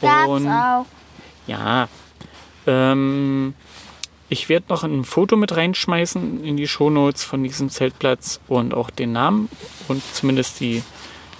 Gab's 0.00 0.28
Und 0.28 0.48
auch. 0.48 0.86
ja, 1.48 1.88
ähm, 2.68 3.54
ich 4.28 4.48
werde 4.48 4.66
noch 4.68 4.84
ein 4.84 5.02
Foto 5.02 5.34
mit 5.34 5.56
reinschmeißen 5.56 6.44
in 6.44 6.56
die 6.56 6.68
Shownotes 6.68 7.24
von 7.24 7.42
diesem 7.42 7.68
Zeltplatz 7.68 8.38
und 8.46 8.74
auch 8.74 8.90
den 8.90 9.10
Namen 9.10 9.48
und 9.88 10.04
zumindest 10.14 10.60
die 10.60 10.84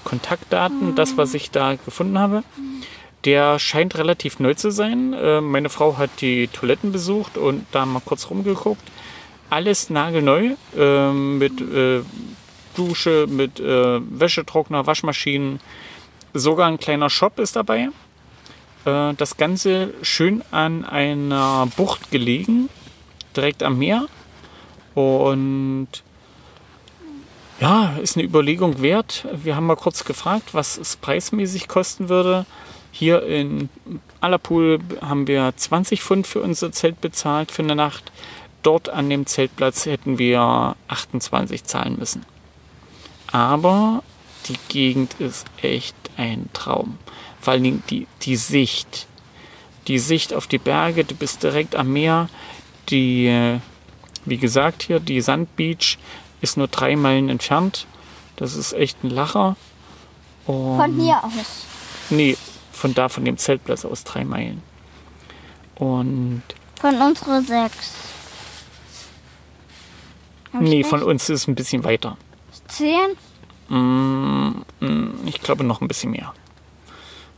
Kontaktdaten, 0.03 0.97
das, 0.97 1.17
was 1.17 1.35
ich 1.35 1.53
da 1.53 1.77
gefunden 1.77 2.19
habe. 2.19 2.43
Der 3.25 3.59
scheint 3.59 3.97
relativ 3.97 4.39
neu 4.39 4.55
zu 4.55 4.71
sein. 4.71 5.13
Äh, 5.13 5.41
meine 5.41 5.69
Frau 5.69 5.99
hat 5.99 6.11
die 6.21 6.49
Toiletten 6.49 6.93
besucht 6.93 7.37
und 7.37 7.67
da 7.73 7.85
mal 7.85 8.03
kurz 8.05 8.31
rumgeguckt. 8.31 8.83
Alles 9.51 9.91
nagelneu 9.91 10.55
äh, 10.77 11.13
mit 11.13 11.61
äh, 11.61 12.03
Dusche, 12.77 13.27
mit 13.29 13.59
äh, 13.59 14.01
Wäschetrockner, 14.21 14.87
Waschmaschinen. 14.87 15.61
Sogar 16.35 16.69
ein 16.69 16.79
kleiner 16.79 17.11
Shop 17.11 17.39
ist 17.39 17.57
dabei. 17.57 17.89
Das 18.85 19.37
Ganze 19.37 19.93
schön 20.03 20.43
an 20.51 20.85
einer 20.85 21.69
Bucht 21.77 22.11
gelegen, 22.11 22.71
direkt 23.37 23.63
am 23.63 23.79
Meer. 23.79 24.07
Und 24.95 25.89
ja, 27.61 27.97
ist 28.01 28.17
eine 28.17 28.25
Überlegung 28.25 28.81
wert. 28.81 29.27
Wir 29.33 29.57
haben 29.57 29.67
mal 29.67 29.77
kurz 29.77 30.05
gefragt, 30.05 30.55
was 30.55 30.79
es 30.79 30.97
preismäßig 30.97 31.69
kosten 31.69 32.09
würde. 32.09 32.47
Hier 32.91 33.23
in 33.23 33.69
Allerpool 34.21 34.79
haben 35.01 35.27
wir 35.27 35.53
20 35.55 36.03
Pfund 36.03 36.27
für 36.27 36.41
unser 36.41 36.73
Zelt 36.73 37.01
bezahlt 37.01 37.53
für 37.53 37.63
eine 37.63 37.77
Nacht. 37.77 38.11
Dort 38.63 38.89
an 38.89 39.09
dem 39.09 39.27
Zeltplatz 39.27 39.87
hätten 39.87 40.19
wir 40.19 40.75
28 40.89 41.65
zahlen 41.65 41.97
müssen. 41.99 42.25
Aber 43.31 44.03
die 44.47 44.59
Gegend 44.69 45.15
ist 45.21 45.47
echt 45.63 45.95
ein 46.17 46.49
Traum. 46.53 46.99
Vor 47.41 47.53
allen 47.53 47.63
Dingen 47.63 47.83
die, 47.91 48.07
die 48.23 48.37
Sicht. 48.37 49.07
Die 49.87 49.99
Sicht 49.99 50.35
auf 50.35 50.47
die 50.47 50.59
Berge, 50.59 51.05
du 51.05 51.15
bist 51.15 51.43
direkt 51.43 51.77
am 51.77 51.93
Meer. 51.93 52.29
Die, 52.91 53.59
wie 54.25 54.37
gesagt, 54.39 54.83
hier 54.83 55.01
die 55.01 55.21
Sandbeach 55.21 55.99
ist 56.41 56.57
nur 56.57 56.69
drei 56.69 56.97
Meilen 56.97 57.29
entfernt. 57.29 57.87
Das 58.37 58.55
ist 58.55 58.73
echt 58.73 59.03
ein 59.05 59.11
Lacher. 59.11 59.57
Und 60.47 60.79
Von 60.79 61.01
hier 61.01 61.23
aus. 61.23 61.67
Nee, 62.11 62.37
von 62.79 62.95
da, 62.95 63.09
von 63.09 63.25
dem 63.25 63.37
Zeltplatz 63.37 63.85
aus 63.85 64.05
drei 64.05 64.25
Meilen. 64.25 64.63
Und 65.75 66.43
Von 66.81 66.95
unserer 67.03 67.43
sechs. 67.43 67.93
Hab 70.53 70.63
nee, 70.63 70.83
von 70.85 71.03
uns 71.03 71.25
ist 71.29 71.43
es 71.43 71.49
ein 71.49 71.55
bisschen 71.55 71.85
weiter. 71.85 72.17
Zehn? 72.69 73.17
Mm, 73.69 74.63
mm, 74.81 75.27
Ich 75.27 75.41
glaube 75.41 75.65
noch 75.65 75.81
ein 75.81 75.89
bisschen 75.89 76.13
mehr. 76.13 76.33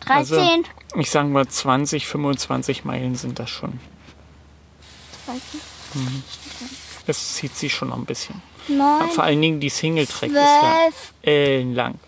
Also- 0.06 0.36
Dreizehn? 0.36 0.64
Ich 0.96 1.10
sage 1.10 1.28
mal 1.28 1.46
20, 1.46 2.06
25 2.06 2.84
Meilen 2.84 3.14
sind 3.14 3.38
das 3.38 3.48
schon. 3.50 3.78
Es 7.06 7.34
zieht 7.34 7.54
sich 7.56 7.72
schon 7.72 7.88
noch 7.90 7.96
ein 7.98 8.04
bisschen. 8.06 8.42
Neun? 8.68 9.08
Vor 9.10 9.24
allen 9.24 9.40
Dingen 9.40 9.60
die 9.60 9.68
Single-Track 9.68 10.30
ist 10.30 10.36
ja 10.36 10.88
ellenlang. 11.22 11.98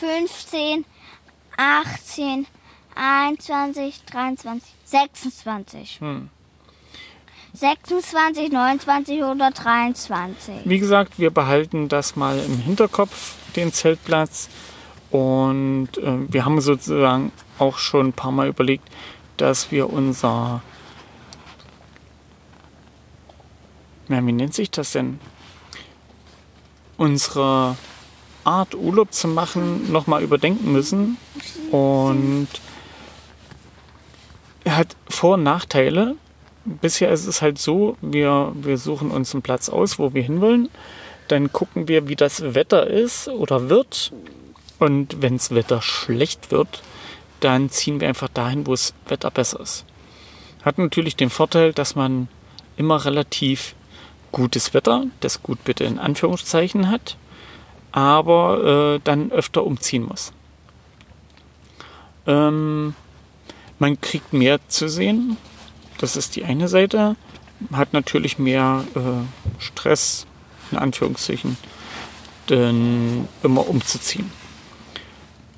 15, 0.00 0.84
18, 1.56 2.46
21, 2.94 4.04
23, 4.04 4.72
26. 4.84 6.00
Hm. 6.00 6.28
26, 7.54 8.52
29 8.52 9.22
oder 9.22 9.50
23. 9.50 10.54
Wie 10.64 10.78
gesagt, 10.78 11.18
wir 11.18 11.30
behalten 11.30 11.88
das 11.88 12.14
mal 12.14 12.38
im 12.38 12.58
Hinterkopf, 12.58 13.34
den 13.56 13.72
Zeltplatz. 13.72 14.48
Und 15.10 15.88
äh, 15.96 16.30
wir 16.30 16.44
haben 16.44 16.60
sozusagen 16.60 17.32
auch 17.58 17.78
schon 17.78 18.08
ein 18.08 18.12
paar 18.12 18.32
Mal 18.32 18.48
überlegt, 18.48 18.88
dass 19.38 19.70
wir 19.70 19.90
unser, 19.90 20.62
ja, 24.08 24.26
wie 24.26 24.32
nennt 24.32 24.54
sich 24.54 24.70
das 24.70 24.92
denn? 24.92 25.18
Unsere 26.98 27.76
Art 28.46 28.74
Urlaub 28.74 29.12
zu 29.12 29.28
machen 29.28 29.90
nochmal 29.92 30.22
überdenken 30.22 30.72
müssen. 30.72 31.16
Und 31.70 32.48
hat 34.68 34.96
Vor- 35.08 35.34
und 35.34 35.42
Nachteile. 35.42 36.16
Bisher 36.64 37.10
ist 37.10 37.26
es 37.26 37.42
halt 37.42 37.58
so, 37.58 37.96
wir, 38.00 38.52
wir 38.54 38.78
suchen 38.78 39.10
uns 39.10 39.32
einen 39.34 39.42
Platz 39.42 39.68
aus, 39.68 39.98
wo 39.98 40.14
wir 40.14 40.22
hinwollen. 40.22 40.68
Dann 41.28 41.52
gucken 41.52 41.88
wir, 41.88 42.08
wie 42.08 42.16
das 42.16 42.54
Wetter 42.54 42.86
ist 42.86 43.28
oder 43.28 43.68
wird. 43.68 44.12
Und 44.78 45.22
wenn 45.22 45.36
das 45.36 45.54
Wetter 45.54 45.82
schlecht 45.82 46.50
wird, 46.50 46.82
dann 47.40 47.70
ziehen 47.70 48.00
wir 48.00 48.08
einfach 48.08 48.28
dahin, 48.28 48.66
wo 48.66 48.72
das 48.72 48.94
Wetter 49.08 49.30
besser 49.30 49.60
ist. 49.60 49.84
Hat 50.64 50.78
natürlich 50.78 51.16
den 51.16 51.30
Vorteil, 51.30 51.72
dass 51.72 51.94
man 51.94 52.28
immer 52.76 53.04
relativ 53.04 53.74
gutes 54.32 54.74
Wetter, 54.74 55.04
das 55.20 55.42
gut 55.42 55.62
bitte 55.64 55.84
in 55.84 55.98
Anführungszeichen 55.98 56.90
hat, 56.90 57.16
aber 57.96 58.96
äh, 58.96 59.00
dann 59.02 59.32
öfter 59.32 59.64
umziehen 59.64 60.04
muss. 60.04 60.34
Ähm, 62.26 62.94
man 63.78 63.98
kriegt 64.02 64.34
mehr 64.34 64.60
zu 64.68 64.86
sehen, 64.86 65.38
das 65.96 66.14
ist 66.14 66.36
die 66.36 66.44
eine 66.44 66.68
Seite, 66.68 67.16
hat 67.72 67.94
natürlich 67.94 68.38
mehr 68.38 68.84
äh, 68.94 69.62
Stress, 69.62 70.26
in 70.70 70.76
Anführungszeichen, 70.76 71.56
denn 72.50 73.28
immer 73.42 73.66
umzuziehen. 73.66 74.30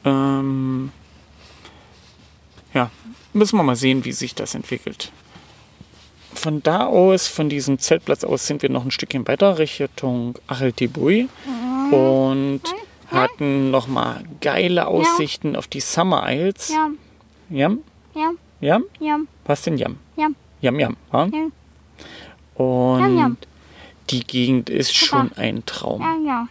Ähm, 0.04 0.92
ja, 2.72 2.88
müssen 3.32 3.56
wir 3.56 3.64
mal 3.64 3.74
sehen, 3.74 4.04
wie 4.04 4.12
sich 4.12 4.36
das 4.36 4.54
entwickelt. 4.54 5.10
Von 6.34 6.62
da 6.62 6.86
aus, 6.86 7.26
von 7.26 7.48
diesem 7.48 7.80
Zeltplatz 7.80 8.22
aus, 8.22 8.46
sind 8.46 8.62
wir 8.62 8.70
noch 8.70 8.84
ein 8.84 8.92
Stückchen 8.92 9.26
weiter 9.26 9.58
Richtung 9.58 10.38
Acheltibui 10.46 11.28
und 11.92 12.60
hatten 13.10 13.70
nochmal 13.70 14.24
geile 14.40 14.86
Aussichten 14.86 15.56
auf 15.56 15.66
die 15.66 15.80
Summer 15.80 16.30
Isles. 16.30 16.68
Ja, 16.68 16.90
Jam? 17.50 17.78
ja, 18.14 18.30
Jam? 18.60 18.84
ja, 19.00 19.18
Was 19.44 19.62
denn 19.62 19.78
Jam? 19.78 19.96
ja. 20.16 20.28
Jam, 20.60 20.78
Jam. 20.80 20.96
Ja? 21.12 21.26
Ja. 21.26 21.46
Und 22.62 23.00
Jam, 23.00 23.18
jam. 23.18 23.36
die 24.10 24.24
Gegend 24.26 24.70
ist 24.70 24.94
schon 24.94 25.30
ein 25.36 25.64
Traum. 25.66 26.02
Ja, 26.02 26.16
ja. 26.26 26.48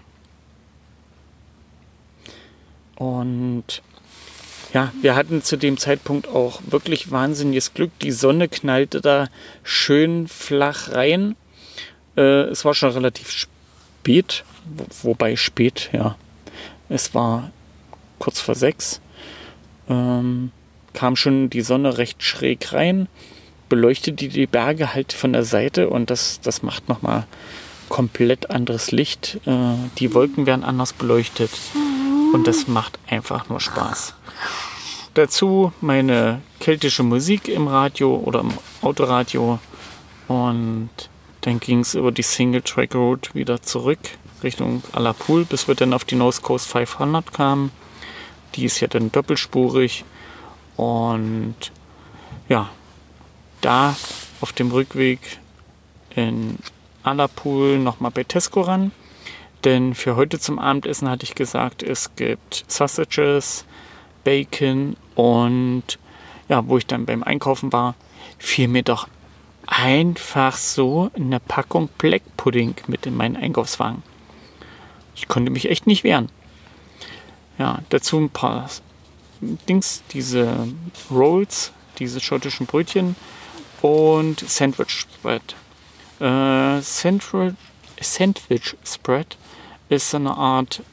Und 2.96 3.82
Ja, 4.74 4.92
wir 5.02 5.16
hatten 5.16 5.42
zu 5.44 5.58
dem 5.58 5.78
Zeitpunkt 5.78 6.28
auch 6.28 6.62
wirklich 6.66 7.10
wahnsinniges 7.12 7.74
Glück. 7.74 7.92
Die 8.00 8.12
Sonne 8.12 8.48
knallte 8.50 9.00
da 9.02 9.28
schön 9.64 10.28
flach 10.28 10.92
rein. 10.92 11.36
Äh, 12.18 12.22
es 12.50 12.66
war 12.66 12.74
schon 12.74 12.92
relativ 12.92 13.30
spät, 13.32 14.44
wobei 15.02 15.36
spät, 15.36 15.90
ja. 15.94 16.16
Es 16.90 17.14
war 17.14 17.52
kurz 18.20 18.40
vor 18.40 18.56
sechs. 18.56 19.02
Ähm, 19.90 20.52
kam 20.94 21.16
schon 21.16 21.50
die 21.50 21.62
Sonne 21.62 21.98
recht 21.98 22.24
schräg 22.24 22.74
rein, 22.74 23.08
beleuchtete 23.70 24.28
die 24.28 24.48
Berge 24.48 24.94
halt 24.94 25.14
von 25.14 25.34
der 25.34 25.44
Seite 25.44 25.90
und 25.90 26.10
das, 26.10 26.40
das 26.42 26.64
macht 26.64 26.90
nochmal 26.90 27.26
komplett 27.90 28.50
anderes 28.50 28.92
Licht. 28.92 29.40
Äh, 29.46 29.76
die 29.98 30.14
Wolken 30.14 30.46
werden 30.46 30.64
anders 30.64 30.94
beleuchtet 30.94 31.52
und 32.34 32.48
das 32.48 32.68
macht 32.68 33.00
einfach 33.08 33.50
nur 33.50 33.60
Spaß. 33.60 34.16
Dazu 35.14 35.72
meine 35.82 36.42
keltische 36.60 37.04
Musik 37.04 37.48
im 37.48 37.68
Radio 37.68 38.16
oder 38.16 38.42
im 38.42 38.54
Autoradio 38.82 39.60
und 40.28 40.90
dann 41.42 41.60
ging 41.60 41.80
es 41.80 41.96
über 41.96 42.12
die 42.12 42.24
Single 42.24 42.62
Track 42.62 42.94
Road 42.94 43.34
wieder 43.34 43.62
zurück 43.62 44.00
Richtung 44.44 44.84
Alapul, 44.92 45.46
bis 45.46 45.68
wir 45.68 45.76
dann 45.76 45.94
auf 45.94 46.06
die 46.06 46.16
North 46.16 46.42
Coast 46.42 46.68
500 46.68 47.34
kamen. 47.34 47.72
Die 48.56 48.66
ist 48.66 48.80
ja 48.80 48.88
dann 48.88 49.12
doppelspurig 49.12 50.06
und 50.76 51.56
ja, 52.50 52.70
da 53.62 53.96
auf 54.42 54.54
dem 54.54 54.72
Rückweg 54.72 55.20
in 56.16 56.58
Alapul 57.04 57.80
nochmal 57.80 58.12
bei 58.12 58.24
Tesco 58.24 58.62
ran. 58.62 58.92
Denn 59.64 59.96
für 59.96 60.16
heute 60.16 60.40
zum 60.40 60.60
Abendessen 60.60 61.10
hatte 61.10 61.24
ich 61.24 61.36
gesagt, 61.36 61.82
es 61.82 62.16
gibt 62.16 62.64
Sausages, 62.68 63.66
Bacon 64.24 64.96
und 65.16 66.00
ja, 66.48 66.68
wo 66.68 66.78
ich 66.78 66.86
dann 66.86 67.06
beim 67.06 67.24
Einkaufen 67.24 67.74
war, 67.74 67.96
fiel 68.38 68.68
mir 68.68 68.84
doch 68.84 69.08
einfach 69.66 70.56
so 70.56 71.12
eine 71.16 71.40
Packung 71.40 71.90
Black 71.98 72.22
Pudding 72.38 72.76
mit 72.88 73.06
in 73.06 73.18
meinen 73.18 73.36
Einkaufswagen. 73.36 74.04
Ich 75.18 75.28
konnte 75.28 75.52
mich 75.52 75.70
echt 75.70 75.88
nicht 75.88 76.04
wehren. 76.04 76.30
Ja, 77.58 77.80
dazu 77.90 78.20
ein 78.20 78.30
paar 78.30 78.70
Dings, 79.42 80.04
diese 80.14 80.68
Rolls, 81.10 81.72
diese 81.98 82.20
schottischen 82.20 82.68
Brötchen 82.68 83.16
und 83.82 84.40
Sandwich 84.40 84.92
Spread. 84.92 85.56
Äh, 86.20 86.82
Sandwich, 86.82 87.56
Sandwich 88.00 88.76
Spread 88.86 89.38
ist 89.90 90.14
eine 90.14 90.36
Art 90.36 90.84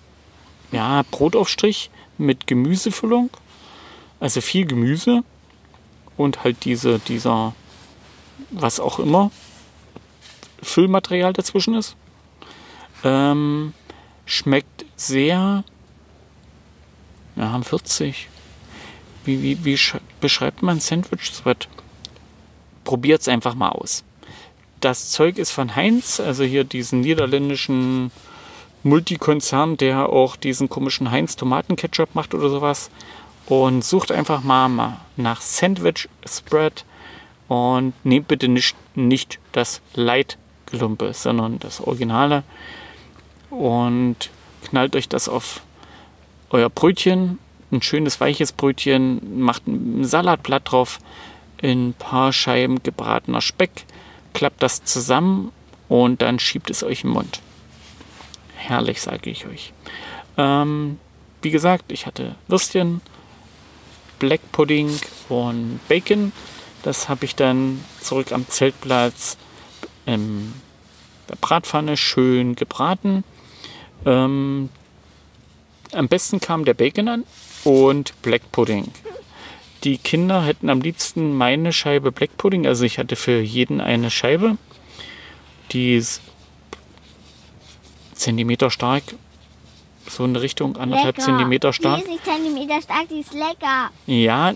ja, 0.73 1.03
Brotaufstrich 1.11 1.91
mit 2.17 2.47
Gemüsefüllung. 2.47 3.31
Also 4.21 4.41
viel 4.41 4.65
Gemüse 4.65 5.23
und 6.17 6.45
halt 6.45 6.65
diese, 6.65 6.99
dieser, 6.99 7.55
was 8.51 8.81
auch 8.81 8.99
immer, 8.99 9.31
Füllmaterial 10.63 11.35
dazwischen 11.35 11.75
ist. 11.75 11.95
Ähm, 13.03 13.75
schmeckt 14.27 14.85
sehr, 14.97 15.65
ja, 17.37 17.63
40. 17.63 18.29
Wie, 19.25 19.43
wie, 19.43 19.65
wie 19.65 19.79
beschreibt 20.21 20.63
man 20.63 20.81
Sandwich 20.81 21.25
Spread? 21.25 21.69
Probiert 22.85 23.23
es 23.23 23.29
einfach 23.29 23.55
mal 23.55 23.71
aus. 23.71 24.05
Das 24.81 25.11
Zeug 25.11 25.39
ist 25.39 25.51
von 25.51 25.75
Heinz, 25.75 26.21
also 26.21 26.45
hier 26.45 26.65
diesen 26.65 27.01
niederländischen 27.01 28.11
Multikonzern, 28.83 29.79
der 29.79 30.11
auch 30.11 30.37
diesen 30.37 30.69
komischen 30.69 31.11
Heinz 31.11 31.37
Tomatenketchup 31.37 32.15
macht 32.15 32.35
oder 32.35 32.51
sowas. 32.51 32.91
Und 33.47 33.85
sucht 33.85 34.13
einfach 34.13 34.43
mal 34.43 34.99
nach 35.17 35.41
Sandwich 35.41 36.09
Spread 36.27 36.85
und 37.49 37.93
nehmt 38.05 38.29
bitte 38.29 38.49
nicht, 38.49 38.77
nicht 38.95 39.39
das 39.53 39.81
Light 39.95 40.39
Gelumpe, 40.67 41.13
sondern 41.13 41.59
das 41.59 41.81
Originale 41.81 42.43
und 43.55 44.31
knallt 44.69 44.97
euch 44.97 45.09
das 45.09 45.29
auf 45.29 45.63
euer 46.51 46.71
Brötchen, 46.71 47.39
ein 47.73 47.83
schönes 47.83 48.21
weiches 48.21 48.53
Brötchen, 48.53 49.41
macht 49.41 49.67
ein 49.67 50.05
Salatblatt 50.05 50.71
drauf, 50.71 50.99
ein 51.63 51.95
paar 51.99 52.33
Scheiben 52.33 52.83
gebratener 52.83 53.41
Speck, 53.41 53.85
klappt 54.33 54.63
das 54.63 54.85
zusammen 54.85 55.53
und 55.89 56.23
dann 56.23 56.39
schiebt 56.39 56.71
es 56.71 56.83
euch 56.83 57.05
im 57.05 57.11
Mund. 57.11 57.41
Herrlich, 58.57 59.01
sage 59.01 59.31
ich 59.31 59.47
euch. 59.47 59.73
Ähm, 60.37 60.99
wie 61.43 61.51
gesagt, 61.51 61.93
ich 61.93 62.07
hatte 62.07 62.35
Würstchen, 62.49 63.01
Black 64.19 64.41
Pudding 64.53 64.91
und 65.29 65.81
Bacon. 65.89 66.33
Das 66.83 67.09
habe 67.09 67.25
ich 67.25 67.35
dann 67.35 67.85
zurück 68.01 68.33
am 68.33 68.49
Zeltplatz 68.49 69.37
in 70.07 70.53
der 71.29 71.37
Bratpfanne 71.37 71.97
schön 71.97 72.55
gebraten. 72.55 73.25
Ähm, 74.07 74.69
am 75.93 76.09
besten 76.09 76.41
kam 76.41 76.65
der 76.65 76.75
Bacon 76.75 77.09
an 77.09 77.25
und 77.65 78.21
Black 78.23 78.51
Pudding. 78.53 78.91
Die 79.85 79.99
Kinder 79.99 80.43
hätten 80.43 80.71
am 80.71 80.81
liebsten 80.81 81.37
meine 81.37 81.73
Scheibe 81.73 82.11
Black 82.11 82.37
Pudding, 82.37 82.67
also 82.67 82.85
ich 82.85 82.99
hatte 82.99 83.17
für 83.17 83.41
jeden 83.41 83.81
eine 83.81 84.11
Scheibe. 84.11 84.57
Die 85.73 85.97
ist 85.97 86.23
Zentimeter 88.15 88.71
stark, 88.71 89.03
so 90.09 90.25
in 90.25 90.37
Richtung 90.37 90.77
anderthalb 90.77 91.17
lecker. 91.17 91.27
Zentimeter 91.27 91.73
stark. 91.73 91.97
Die 91.97 92.03
ist 92.03 92.11
nicht 92.11 92.25
Zentimeter 92.25 92.81
stark, 92.81 93.09
die 93.09 93.21
ist 93.21 93.35
lecker. 93.35 93.91
Ja, 94.07 94.55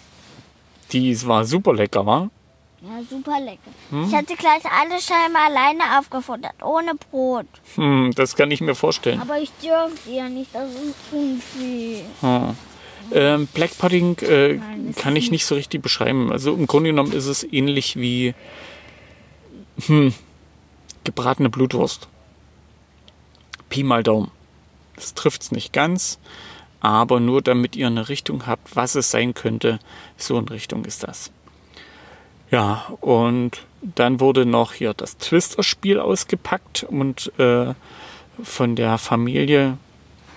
die 0.92 1.26
war 1.26 1.44
super 1.44 1.74
lecker, 1.74 2.06
war? 2.06 2.30
Ja, 2.80 3.02
super 3.10 3.40
lecker. 3.40 3.70
Hm? 3.90 4.04
Ich 4.08 4.14
hatte 4.14 4.36
gleich 4.36 4.64
alle 4.64 5.00
Scheiben 5.00 5.34
alleine 5.34 5.98
aufgefuttert, 5.98 6.62
ohne 6.62 6.94
Brot. 6.94 7.46
Hm, 7.74 8.12
das 8.14 8.36
kann 8.36 8.50
ich 8.50 8.60
mir 8.60 8.74
vorstellen. 8.74 9.20
Aber 9.20 9.40
ich 9.40 9.50
dürfte 9.62 10.10
ja 10.10 10.28
nicht, 10.28 10.54
das 10.54 10.70
ist 10.70 10.94
unfair. 11.10 12.04
Hm. 12.20 12.56
Ähm, 13.10 13.46
Black 13.48 13.76
Pudding 13.78 14.18
äh, 14.18 14.54
Nein, 14.54 14.94
kann 14.96 15.16
ich 15.16 15.30
nicht 15.30 15.46
so 15.46 15.54
richtig 15.54 15.82
beschreiben. 15.82 16.30
Also 16.30 16.54
im 16.54 16.66
Grunde 16.66 16.90
genommen 16.90 17.12
ist 17.12 17.26
es 17.26 17.42
ähnlich 17.42 17.96
wie 17.96 18.34
hm, 19.86 20.14
gebratene 21.04 21.48
Blutwurst. 21.48 22.08
Pi 23.70 23.82
mal 23.82 24.02
Daumen. 24.02 24.30
Das 24.94 25.14
trifft 25.14 25.42
es 25.42 25.52
nicht 25.52 25.72
ganz, 25.72 26.18
aber 26.80 27.18
nur 27.18 27.42
damit 27.42 27.76
ihr 27.76 27.86
eine 27.86 28.08
Richtung 28.08 28.46
habt, 28.46 28.76
was 28.76 28.94
es 28.94 29.10
sein 29.10 29.34
könnte, 29.34 29.78
so 30.16 30.38
in 30.38 30.48
Richtung 30.48 30.84
ist 30.84 31.04
das. 31.04 31.30
Ja, 32.50 32.86
und 33.00 33.62
dann 33.82 34.20
wurde 34.20 34.46
noch 34.46 34.72
hier 34.72 34.94
das 34.94 35.18
Twister-Spiel 35.18 36.00
ausgepackt 36.00 36.84
und 36.84 37.32
äh, 37.38 37.74
von 38.42 38.76
der 38.76 38.98
Familie, 38.98 39.76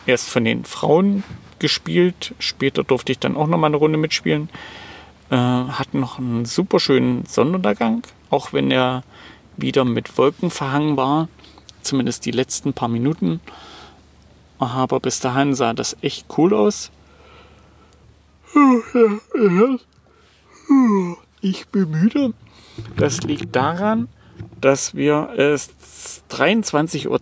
erst 0.06 0.30
von 0.30 0.43
den 0.43 0.65
Frauen 0.65 1.24
gespielt. 1.60 2.34
Später 2.39 2.84
durfte 2.84 3.12
ich 3.12 3.19
dann 3.19 3.38
auch 3.38 3.47
noch 3.47 3.58
mal 3.58 3.67
eine 3.67 3.78
Runde 3.78 3.97
mitspielen. 3.97 4.50
Äh, 5.30 5.36
hat 5.36 5.93
noch 5.93 6.19
einen 6.19 6.45
super 6.45 6.80
schönen 6.80 7.26
Sonnenuntergang, 7.26 8.04
auch 8.30 8.52
wenn 8.52 8.71
er 8.71 9.04
wieder 9.56 9.86
mit 9.86 10.17
Wolken 10.17 10.52
verhangen 10.52 10.97
war. 10.97 11.30
Zumindest 11.82 12.26
die 12.26 12.32
letzten 12.32 12.74
paar 12.74 12.89
Minuten. 12.89 13.39
Aber 14.60 15.00
bis 15.00 15.19
dahin 15.19 15.56
sah 15.56 15.74
das 15.74 15.95
echt 16.02 16.26
cool 16.38 16.54
aus. 16.54 16.91
Ich 21.41 21.67
bin 21.67 21.89
müde. 21.89 22.34
Das 22.95 23.21
liegt 23.21 23.56
daran, 23.56 24.08
dass 24.60 24.95
wir 24.95 25.30
es 25.38 26.23
23 26.30 27.10
Uhr 27.10 27.19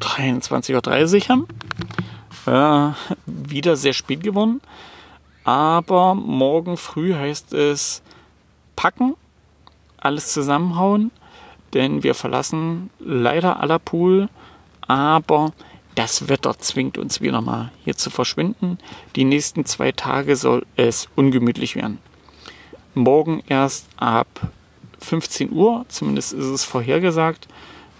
23.30 0.00 1.22
Uhr 1.22 1.28
haben 1.28 1.48
äh, 2.46 2.92
wieder 3.26 3.76
sehr 3.76 3.92
spät 3.92 4.22
geworden. 4.22 4.60
Aber 5.44 6.14
morgen 6.14 6.76
früh 6.76 7.14
heißt 7.14 7.52
es 7.54 8.02
packen, 8.76 9.14
alles 9.96 10.32
zusammenhauen, 10.32 11.10
denn 11.74 12.02
wir 12.02 12.14
verlassen 12.14 12.90
leider 12.98 13.60
Allerpool, 13.60 14.28
aber 14.82 15.52
das 15.94 16.28
Wetter 16.28 16.58
zwingt 16.58 16.98
uns 16.98 17.20
wieder 17.20 17.40
mal 17.40 17.72
hier 17.84 17.96
zu 17.96 18.10
verschwinden. 18.10 18.78
Die 19.16 19.24
nächsten 19.24 19.64
zwei 19.64 19.90
Tage 19.90 20.36
soll 20.36 20.64
es 20.76 21.08
ungemütlich 21.16 21.74
werden. 21.76 21.98
Morgen 22.94 23.42
erst 23.48 23.88
ab 23.96 24.26
15 25.00 25.52
Uhr, 25.52 25.84
zumindest 25.88 26.32
ist 26.32 26.46
es 26.46 26.64
vorhergesagt, 26.64 27.48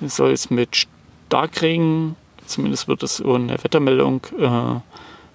soll 0.00 0.32
es 0.32 0.50
mit 0.50 0.88
Starkregen 1.26 2.16
Zumindest 2.48 2.88
wird 2.88 3.02
es 3.02 3.20
in 3.20 3.48
der 3.48 3.62
Wettermeldung 3.62 4.22
äh, 4.38 4.80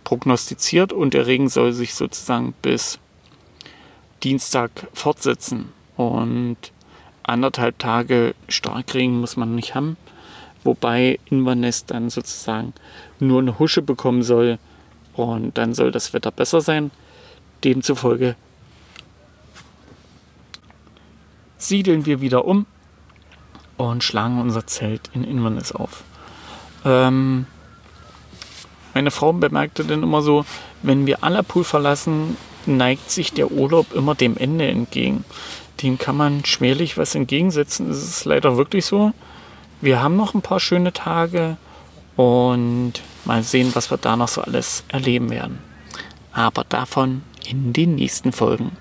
prognostiziert 0.03 0.91
und 0.91 1.13
der 1.13 1.27
Regen 1.27 1.47
soll 1.47 1.71
sich 1.71 1.93
sozusagen 1.93 2.53
bis 2.63 2.99
Dienstag 4.23 4.71
fortsetzen. 4.93 5.71
Und 5.95 6.57
anderthalb 7.21 7.77
Tage 7.77 8.33
Starkregen 8.47 9.19
muss 9.19 9.37
man 9.37 9.53
nicht 9.53 9.75
haben, 9.75 9.95
wobei 10.63 11.19
Inverness 11.29 11.85
dann 11.85 12.09
sozusagen 12.09 12.73
nur 13.19 13.41
eine 13.41 13.59
Husche 13.59 13.83
bekommen 13.83 14.23
soll 14.23 14.57
und 15.15 15.55
dann 15.59 15.75
soll 15.75 15.91
das 15.91 16.13
Wetter 16.13 16.31
besser 16.31 16.61
sein. 16.61 16.89
demzufolge 17.63 18.35
siedeln 21.63 22.05
wir 22.05 22.21
wieder 22.21 22.45
um 22.45 22.65
und 23.77 24.03
schlagen 24.03 24.39
unser 24.39 24.67
Zelt 24.67 25.09
in 25.13 25.23
Inverness 25.23 25.71
auf. 25.71 26.03
Ähm, 26.85 27.45
meine 28.93 29.11
Frau 29.11 29.33
bemerkte 29.33 29.83
dann 29.83 30.03
immer 30.03 30.21
so, 30.21 30.45
wenn 30.81 31.05
wir 31.05 31.23
Allerpool 31.23 31.63
verlassen, 31.63 32.37
neigt 32.65 33.09
sich 33.09 33.33
der 33.33 33.51
Urlaub 33.51 33.93
immer 33.93 34.15
dem 34.15 34.37
Ende 34.37 34.67
entgegen. 34.67 35.25
Dem 35.81 35.97
kann 35.97 36.15
man 36.15 36.45
schwerlich 36.45 36.97
was 36.97 37.15
entgegensetzen. 37.15 37.89
Es 37.89 38.03
ist 38.03 38.25
leider 38.25 38.57
wirklich 38.57 38.85
so. 38.85 39.11
Wir 39.81 40.01
haben 40.01 40.15
noch 40.15 40.33
ein 40.33 40.41
paar 40.41 40.59
schöne 40.59 40.93
Tage 40.93 41.57
und 42.15 42.93
mal 43.25 43.43
sehen, 43.43 43.71
was 43.73 43.89
wir 43.89 43.97
da 43.97 44.15
noch 44.15 44.27
so 44.27 44.41
alles 44.41 44.83
erleben 44.87 45.29
werden. 45.29 45.59
Aber 46.31 46.63
davon 46.69 47.23
in 47.47 47.73
den 47.73 47.95
nächsten 47.95 48.31
Folgen. 48.31 48.71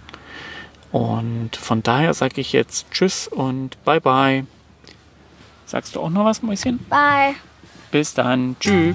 Und 0.93 1.57
von 1.57 1.83
daher 1.83 2.13
sage 2.15 2.41
ich 2.41 2.53
jetzt 2.53 2.91
Tschüss 2.91 3.27
und 3.27 3.83
Bye 3.85 4.01
bye. 4.01 4.47
Sagst 5.67 5.97
du 5.97 6.01
auch 6.01 6.11
noch 6.11 6.27
was, 6.27 6.43
Mäuschen? 6.43 6.79
Bye. 6.91 7.35
Bis 7.91 8.13
dann. 8.15 8.57
Tschüss. 8.61 8.95